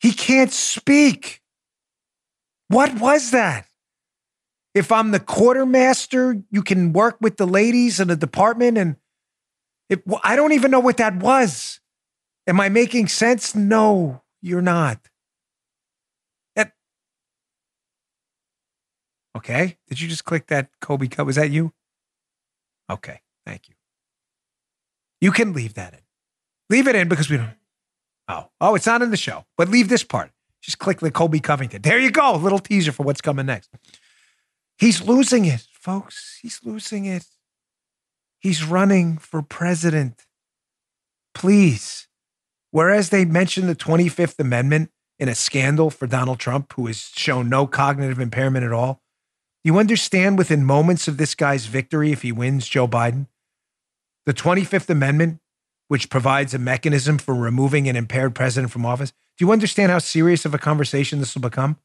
[0.00, 1.40] He can't speak.
[2.66, 3.68] What was that?
[4.74, 8.76] If I'm the quartermaster, you can work with the ladies in the department.
[8.76, 8.96] And
[9.88, 11.78] it, I don't even know what that was.
[12.48, 13.54] Am I making sense?
[13.54, 14.98] No, you're not.
[16.56, 16.72] That,
[19.36, 19.78] okay.
[19.88, 21.26] Did you just click that Colby cut?
[21.26, 21.72] Was that you?
[22.90, 23.20] Okay.
[23.46, 23.74] Thank you.
[25.20, 26.00] You can leave that in.
[26.70, 27.50] Leave it in because we don't.
[28.28, 30.30] Oh, oh, it's not in the show, but leave this part.
[30.62, 31.82] Just click the Colby Covington.
[31.82, 32.34] There you go.
[32.34, 33.70] Little teaser for what's coming next.
[34.78, 36.38] He's losing it, folks.
[36.40, 37.26] He's losing it.
[38.38, 40.24] He's running for president.
[41.34, 42.08] Please.
[42.70, 47.48] Whereas they mentioned the 25th Amendment in a scandal for Donald Trump, who has shown
[47.48, 49.01] no cognitive impairment at all,
[49.64, 53.26] you understand within moments of this guy's victory, if he wins Joe Biden,
[54.26, 55.40] the 25th Amendment,
[55.88, 59.12] which provides a mechanism for removing an impaired president from office.
[59.36, 61.78] Do you understand how serious of a conversation this will become?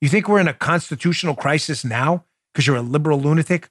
[0.00, 3.68] You think we're in a constitutional crisis now because you're a liberal lunatic?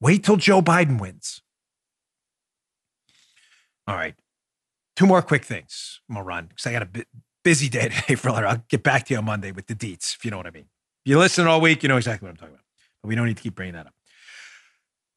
[0.00, 1.42] Wait till Joe Biden wins.
[3.86, 4.14] All right.
[4.96, 6.00] Two more quick things.
[6.08, 7.06] I'm going to run because I got a
[7.42, 8.46] busy day today, Friller.
[8.46, 10.50] I'll get back to you on Monday with the deets, if you know what I
[10.50, 10.66] mean.
[11.04, 12.59] If you listen all week, you know exactly what I'm talking about.
[13.04, 13.94] We don't need to keep bringing that up.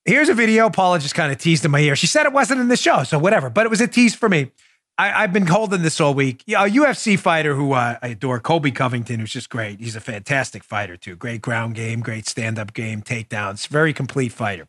[0.05, 1.95] Here's a video Paula just kind of teased in my ear.
[1.95, 4.27] She said it wasn't in the show, so whatever, but it was a tease for
[4.27, 4.51] me.
[4.97, 6.43] I, have been holding this all week.
[6.49, 9.79] A UFC fighter who uh, I adore, Colby Covington, who's just great.
[9.79, 11.15] He's a fantastic fighter, too.
[11.15, 14.67] Great ground game, great stand up game, takedowns, very complete fighter.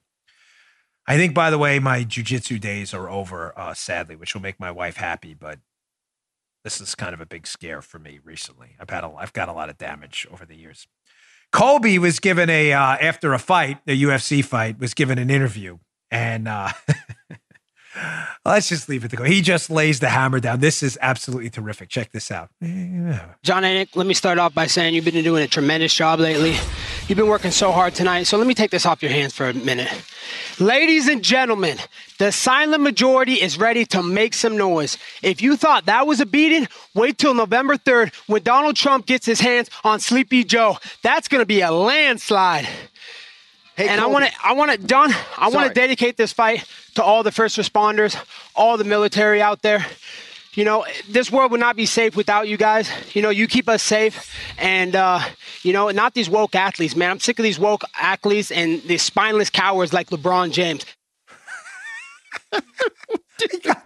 [1.06, 4.58] I think, by the way, my jujitsu days are over, uh, sadly, which will make
[4.58, 5.58] my wife happy, but
[6.62, 8.76] this is kind of a big scare for me recently.
[8.80, 10.86] I've had a, I've got a lot of damage over the years.
[11.55, 15.78] Colby was given a uh, after a fight, a UFC fight, was given an interview,
[16.11, 16.70] and uh,
[18.45, 19.24] let's just leave it to go.
[19.24, 20.61] He just lays the hammer down.
[20.61, 21.88] This is absolutely terrific.
[21.88, 22.51] Check this out.
[22.61, 26.57] Jon Anik, let me start off by saying you've been doing a tremendous job lately.
[27.07, 28.24] You've been working so hard tonight.
[28.24, 29.90] So let me take this off your hands for a minute.
[30.59, 31.78] Ladies and gentlemen,
[32.18, 34.97] the silent majority is ready to make some noise.
[35.22, 39.26] If you thought that was a beating, wait till November 3rd when Donald Trump gets
[39.26, 40.78] his hands on Sleepy Joe.
[41.03, 42.68] That's going to be a landslide.
[43.76, 44.00] Hey, and.
[44.00, 46.64] I want to, I want to, Don, I want to dedicate this fight
[46.94, 48.16] to all the first responders,
[48.54, 49.84] all the military out there.
[50.54, 52.88] You know, this world would not be safe without you guys.
[53.12, 55.20] You know, you keep us safe, and uh,
[55.62, 57.10] you know, not these woke athletes, man.
[57.10, 60.86] I'm sick of these woke athletes and these spineless cowards like LeBron James.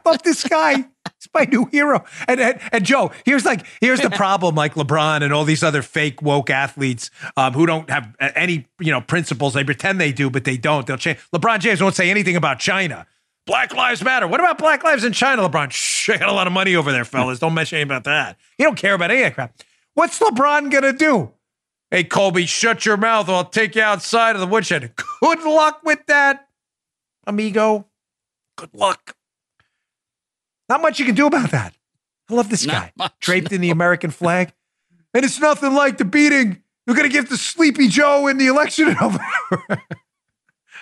[0.04, 0.84] Love this guy.
[1.34, 2.04] My new hero.
[2.26, 4.54] And, and, and Joe, here's like here's the problem.
[4.54, 8.90] Like LeBron and all these other fake woke athletes um, who don't have any you
[8.92, 9.54] know principles.
[9.54, 10.86] They pretend they do, but they don't.
[10.86, 11.18] They'll change.
[11.34, 13.06] LeBron James won't say anything about China.
[13.46, 14.28] Black Lives Matter.
[14.28, 15.70] What about Black Lives in China, LeBron?
[15.70, 17.38] Shh, I got a lot of money over there, fellas.
[17.38, 18.36] Don't mention anything about that.
[18.58, 19.54] You don't care about any of that crap.
[19.94, 21.32] What's LeBron gonna do?
[21.90, 24.92] Hey, Colby, shut your mouth or I'll take you outside of the woodshed.
[25.20, 26.48] Good luck with that,
[27.26, 27.86] amigo.
[28.56, 29.16] Good luck.
[30.68, 31.74] Not much you can do about that.
[32.30, 32.92] I love this Not guy.
[32.96, 34.52] much, Draped in the American flag.
[35.14, 38.46] And it's nothing like the beating you're going to give to Sleepy Joe in the
[38.46, 39.82] election in November.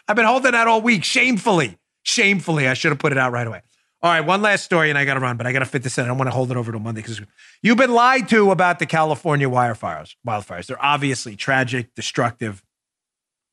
[0.09, 1.79] I've been holding that all week, shamefully.
[2.03, 2.69] Shamefully.
[2.69, 3.63] I should have put it out right away.
[4.03, 5.83] All right, one last story, and I got to run, but I got to fit
[5.83, 6.05] this in.
[6.05, 7.21] I don't want to hold it over to Monday because
[7.63, 10.15] you've been lied to about the California wildfires.
[10.25, 10.67] Wildfires.
[10.67, 12.63] They're obviously tragic, destructive.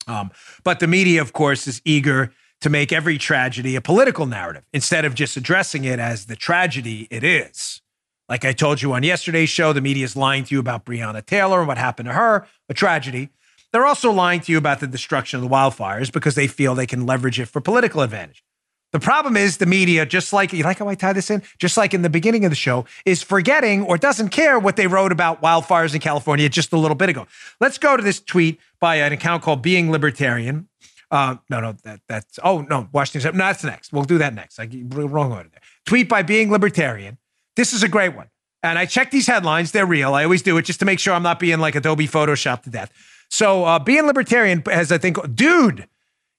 [0.05, 0.31] Um,
[0.63, 2.33] but the media, of course, is eager
[2.63, 7.09] to make every tragedy a political narrative instead of just addressing it as the tragedy
[7.11, 7.81] it is.
[8.29, 11.25] Like I told you on yesterday's show, the media is lying to you about Breonna
[11.25, 13.29] Taylor and what happened to her, a tragedy.
[13.73, 16.87] They're also lying to you about the destruction of the wildfires because they feel they
[16.87, 18.45] can leverage it for political advantage.
[18.93, 21.75] The problem is the media, just like you like how I tie this in, just
[21.75, 25.11] like in the beginning of the show, is forgetting or doesn't care what they wrote
[25.11, 27.27] about wildfires in California just a little bit ago.
[27.59, 30.69] Let's go to this tweet by an account called Being Libertarian.
[31.13, 33.37] Uh, no, no, that that's oh no, Washington.
[33.37, 33.93] No, that's next.
[33.93, 34.59] We'll do that next.
[34.59, 35.61] I wrong order there.
[35.85, 37.19] Tweet by Being Libertarian.
[37.55, 38.29] This is a great one.
[38.63, 40.15] And I check these headlines; they're real.
[40.15, 42.71] I always do it just to make sure I'm not being like Adobe Photoshop to
[42.71, 42.91] death.
[43.29, 45.87] So, uh, Being Libertarian has, I think, dude.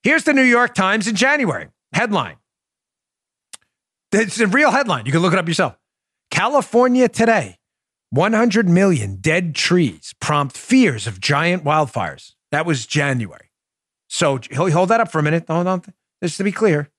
[0.03, 2.35] Here's the New York Times in January headline.
[4.11, 5.05] It's a real headline.
[5.05, 5.77] You can look it up yourself.
[6.31, 7.59] California today.
[8.09, 12.33] 100 million dead trees prompt fears of giant wildfires.
[12.51, 13.44] That was January.
[14.07, 15.45] So hold that up for a minute.
[15.47, 15.81] Hold on.
[16.23, 16.89] Just to be clear.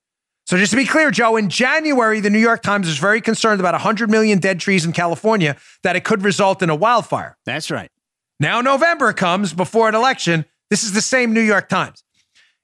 [0.47, 3.59] So just to be clear, Joe, in January, the New York Times was very concerned
[3.59, 7.37] about 100 million dead trees in California that it could result in a wildfire.
[7.45, 7.91] That's right.
[8.39, 10.45] Now November comes before an election.
[10.71, 12.05] This is the same New York Times.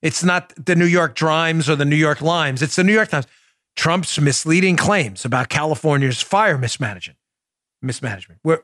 [0.00, 2.62] It's not the New York Drimes or the New York Limes.
[2.62, 3.26] It's the New York Times.
[3.74, 7.18] Trump's misleading claims about California's fire mismanagement.
[7.80, 8.40] Mismanagement.
[8.42, 8.62] Where,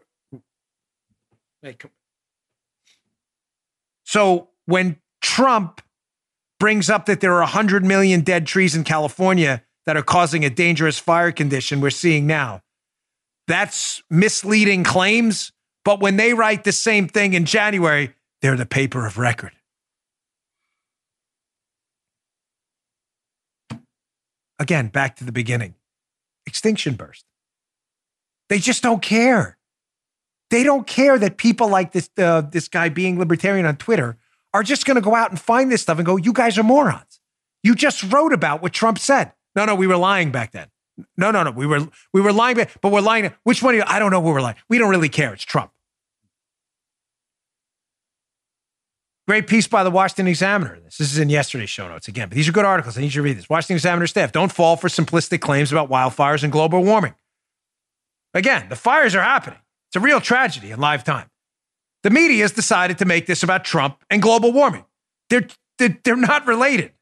[4.05, 4.97] so when
[5.29, 5.83] Trump
[6.59, 10.49] brings up that there are 100 million dead trees in California that are causing a
[10.49, 12.62] dangerous fire condition we're seeing now,
[13.47, 15.53] that's misleading claims.
[15.85, 19.53] But when they write the same thing in January, they're the paper of record.
[24.59, 25.74] Again, back to the beginning
[26.47, 27.26] extinction burst.
[28.49, 29.59] They just don't care.
[30.49, 34.16] They don't care that people like this, uh, this guy being libertarian on Twitter
[34.55, 36.63] are just going to go out and find this stuff and go, you guys are
[36.63, 37.21] morons.
[37.63, 39.33] You just wrote about what Trump said.
[39.55, 40.69] No, no, we were lying back then.
[41.17, 41.51] No, no, no.
[41.51, 43.33] We were we were lying, but we're lying.
[43.45, 43.75] Which one?
[43.75, 44.21] Of you, I don't know.
[44.21, 44.57] Who we're lying.
[44.69, 45.33] We don't really care.
[45.33, 45.71] It's Trump.
[49.29, 50.79] Great piece by the Washington Examiner.
[50.83, 52.97] This, this is in yesterday's show notes again, but these are good articles.
[52.97, 53.49] I need you to read this.
[53.49, 57.15] Washington Examiner staff don't fall for simplistic claims about wildfires and global warming.
[58.33, 59.59] Again, the fires are happening.
[59.89, 61.29] It's a real tragedy in live time.
[62.09, 64.87] The media has decided to make this about Trump and global warming.
[65.29, 65.47] They're,
[65.77, 66.93] they're, they're not related.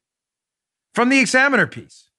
[0.94, 2.10] From the Examiner piece.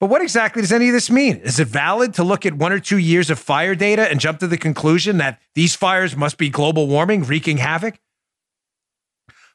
[0.00, 1.36] But what exactly does any of this mean?
[1.36, 4.40] Is it valid to look at one or two years of fire data and jump
[4.40, 8.00] to the conclusion that these fires must be global warming wreaking havoc?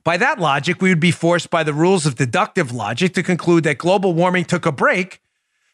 [0.06, 3.66] By that logic, we would be forced by the rules of deductive logic to conclude
[3.66, 5.22] that global warming took a break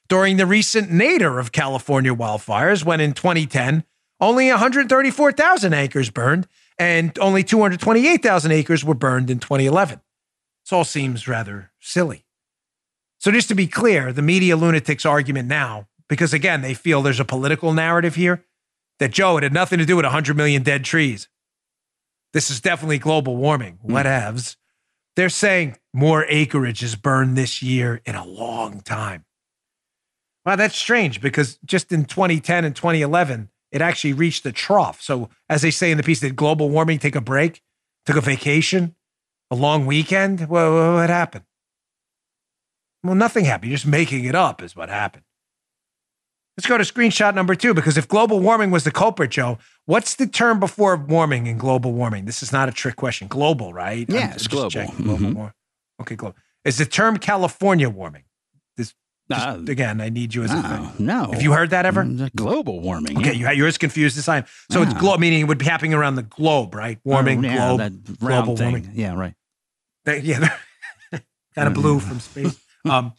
[0.07, 3.83] during the recent nadir of California wildfires when in 2010,
[4.19, 6.47] only 134,000 acres burned
[6.79, 10.01] and only 228,000 acres were burned in 2011.
[10.63, 12.25] This all seems rather silly.
[13.19, 17.19] So, just to be clear, the media lunatics argument now, because again, they feel there's
[17.19, 18.45] a political narrative here
[18.99, 21.27] that Joe, it had nothing to do with 100 million dead trees.
[22.33, 23.79] This is definitely global warming.
[23.85, 23.91] Mm.
[23.91, 24.55] Whatevs.
[25.15, 29.25] They're saying more acreage is burned this year in a long time.
[30.45, 35.03] Wow, that's strange because just in 2010 and 2011, it actually reached the trough.
[35.03, 37.61] So, as they say in the piece, did global warming take a break,
[38.07, 38.95] took a vacation,
[39.51, 40.49] a long weekend?
[40.49, 41.45] Well, what happened?
[43.03, 43.69] Well, nothing happened.
[43.69, 45.25] You're just making it up, is what happened.
[46.57, 50.15] Let's go to screenshot number two because if global warming was the culprit, Joe, what's
[50.15, 52.25] the term before warming in global warming?
[52.25, 53.27] This is not a trick question.
[53.27, 54.07] Global, right?
[54.09, 54.71] Yeah, I'm it's global.
[54.71, 55.45] global mm-hmm.
[56.01, 56.35] Okay, global.
[56.65, 58.23] Is the term California warming?
[59.29, 61.05] This uh, again, I need you as no, a thing.
[61.05, 61.31] No.
[61.31, 62.03] Have you heard that ever?
[62.03, 63.17] Mm, global warming.
[63.17, 63.51] Okay, yeah.
[63.51, 64.45] you, are as confused as I am.
[64.71, 66.99] So it's global, meaning it would be happening around the globe, right?
[67.03, 68.71] Warming, oh, yeah, globe, global thing.
[68.71, 68.91] warming.
[68.93, 69.33] Yeah, right.
[70.05, 70.55] That, yeah,
[71.55, 72.57] kind of blue from space.
[72.85, 73.13] Um,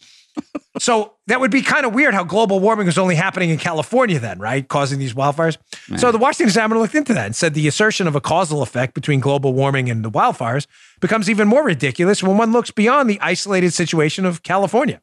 [0.78, 4.18] so that would be kind of weird how global warming was only happening in California
[4.18, 4.66] then, right?
[4.66, 5.59] Causing these wildfires.
[5.98, 8.94] So the Washington Examiner looked into that and said the assertion of a causal effect
[8.94, 10.66] between global warming and the wildfires
[11.00, 15.02] becomes even more ridiculous when one looks beyond the isolated situation of California.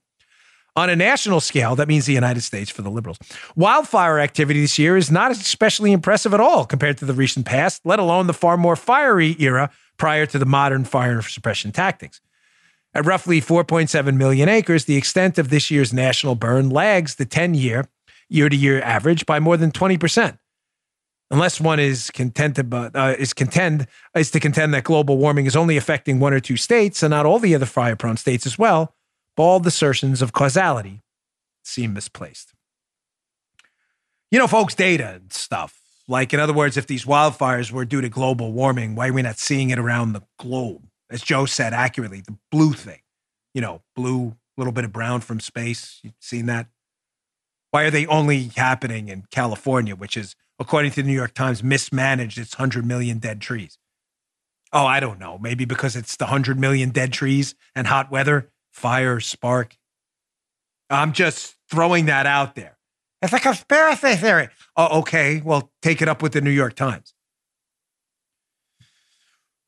[0.78, 3.18] On a national scale, that means the United States for the liberals.
[3.56, 7.86] Wildfire activity this year is not especially impressive at all compared to the recent past,
[7.86, 12.20] let alone the far more fiery era prior to the modern fire suppression tactics.
[12.94, 17.54] At roughly 4.7 million acres, the extent of this year's national burn lags the 10
[17.54, 17.88] year,
[18.28, 20.38] year to year average by more than 20%.
[21.32, 25.56] Unless one is content about, uh, is contend is to contend that global warming is
[25.56, 28.58] only affecting one or two states and not all the other fire prone states as
[28.60, 28.95] well,
[29.36, 31.02] bald assertions of causality
[31.64, 32.54] seem misplaced.
[34.32, 35.80] You know, folks, data and stuff.
[36.08, 39.22] Like, in other words, if these wildfires were due to global warming, why are we
[39.22, 40.88] not seeing it around the globe?
[41.10, 43.00] As Joe said accurately, the blue thing,
[43.54, 46.00] you know, blue, little bit of brown from space.
[46.04, 46.68] You've seen that?
[47.72, 51.64] Why are they only happening in California, which is, according to the New York Times,
[51.64, 53.78] mismanaged its 100 million dead trees?
[54.72, 55.38] Oh, I don't know.
[55.38, 59.78] Maybe because it's the 100 million dead trees and hot weather fire, spark.
[60.90, 62.78] I'm just throwing that out there.
[63.22, 64.50] It's a conspiracy theory.
[64.76, 65.42] Oh, okay.
[65.44, 67.14] Well, take it up with the New York Times.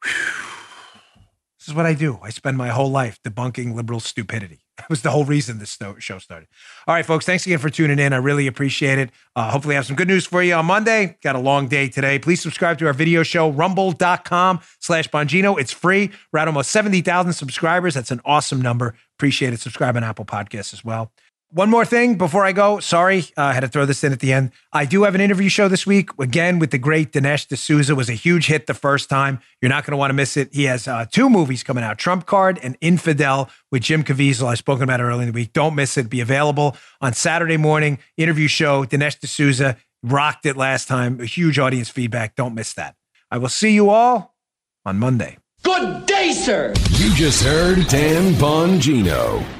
[0.03, 2.19] This is what I do.
[2.21, 4.66] I spend my whole life debunking liberal stupidity.
[4.77, 6.47] That was the whole reason this show started.
[6.87, 8.13] All right, folks, thanks again for tuning in.
[8.13, 9.11] I really appreciate it.
[9.35, 11.17] Uh, hopefully, I have some good news for you on Monday.
[11.23, 12.19] Got a long day today.
[12.19, 15.59] Please subscribe to our video show, rumble.com slash Bongino.
[15.59, 16.11] It's free.
[16.31, 17.93] We're at almost 70,000 subscribers.
[17.93, 18.95] That's an awesome number.
[19.17, 19.59] Appreciate it.
[19.59, 21.11] Subscribe on Apple Podcasts as well.
[21.49, 22.81] One more thing before I go.
[22.81, 24.51] Sorry, uh, I had to throw this in at the end.
[24.73, 27.93] I do have an interview show this week again with the great Dinesh D'Souza.
[27.93, 29.39] It was a huge hit the first time.
[29.61, 30.53] You're not going to want to miss it.
[30.53, 34.45] He has uh, two movies coming out: Trump Card and Infidel with Jim Caviezel.
[34.45, 35.53] I've spoken about it earlier in the week.
[35.53, 36.09] Don't miss it.
[36.09, 37.99] Be available on Saturday morning.
[38.17, 38.83] Interview show.
[38.83, 41.21] Dinesh D'Souza rocked it last time.
[41.21, 42.35] A huge audience feedback.
[42.35, 42.95] Don't miss that.
[43.31, 44.35] I will see you all
[44.85, 45.37] on Monday.
[45.63, 46.73] Good day, sir.
[46.91, 49.56] You just heard Dan Bongino.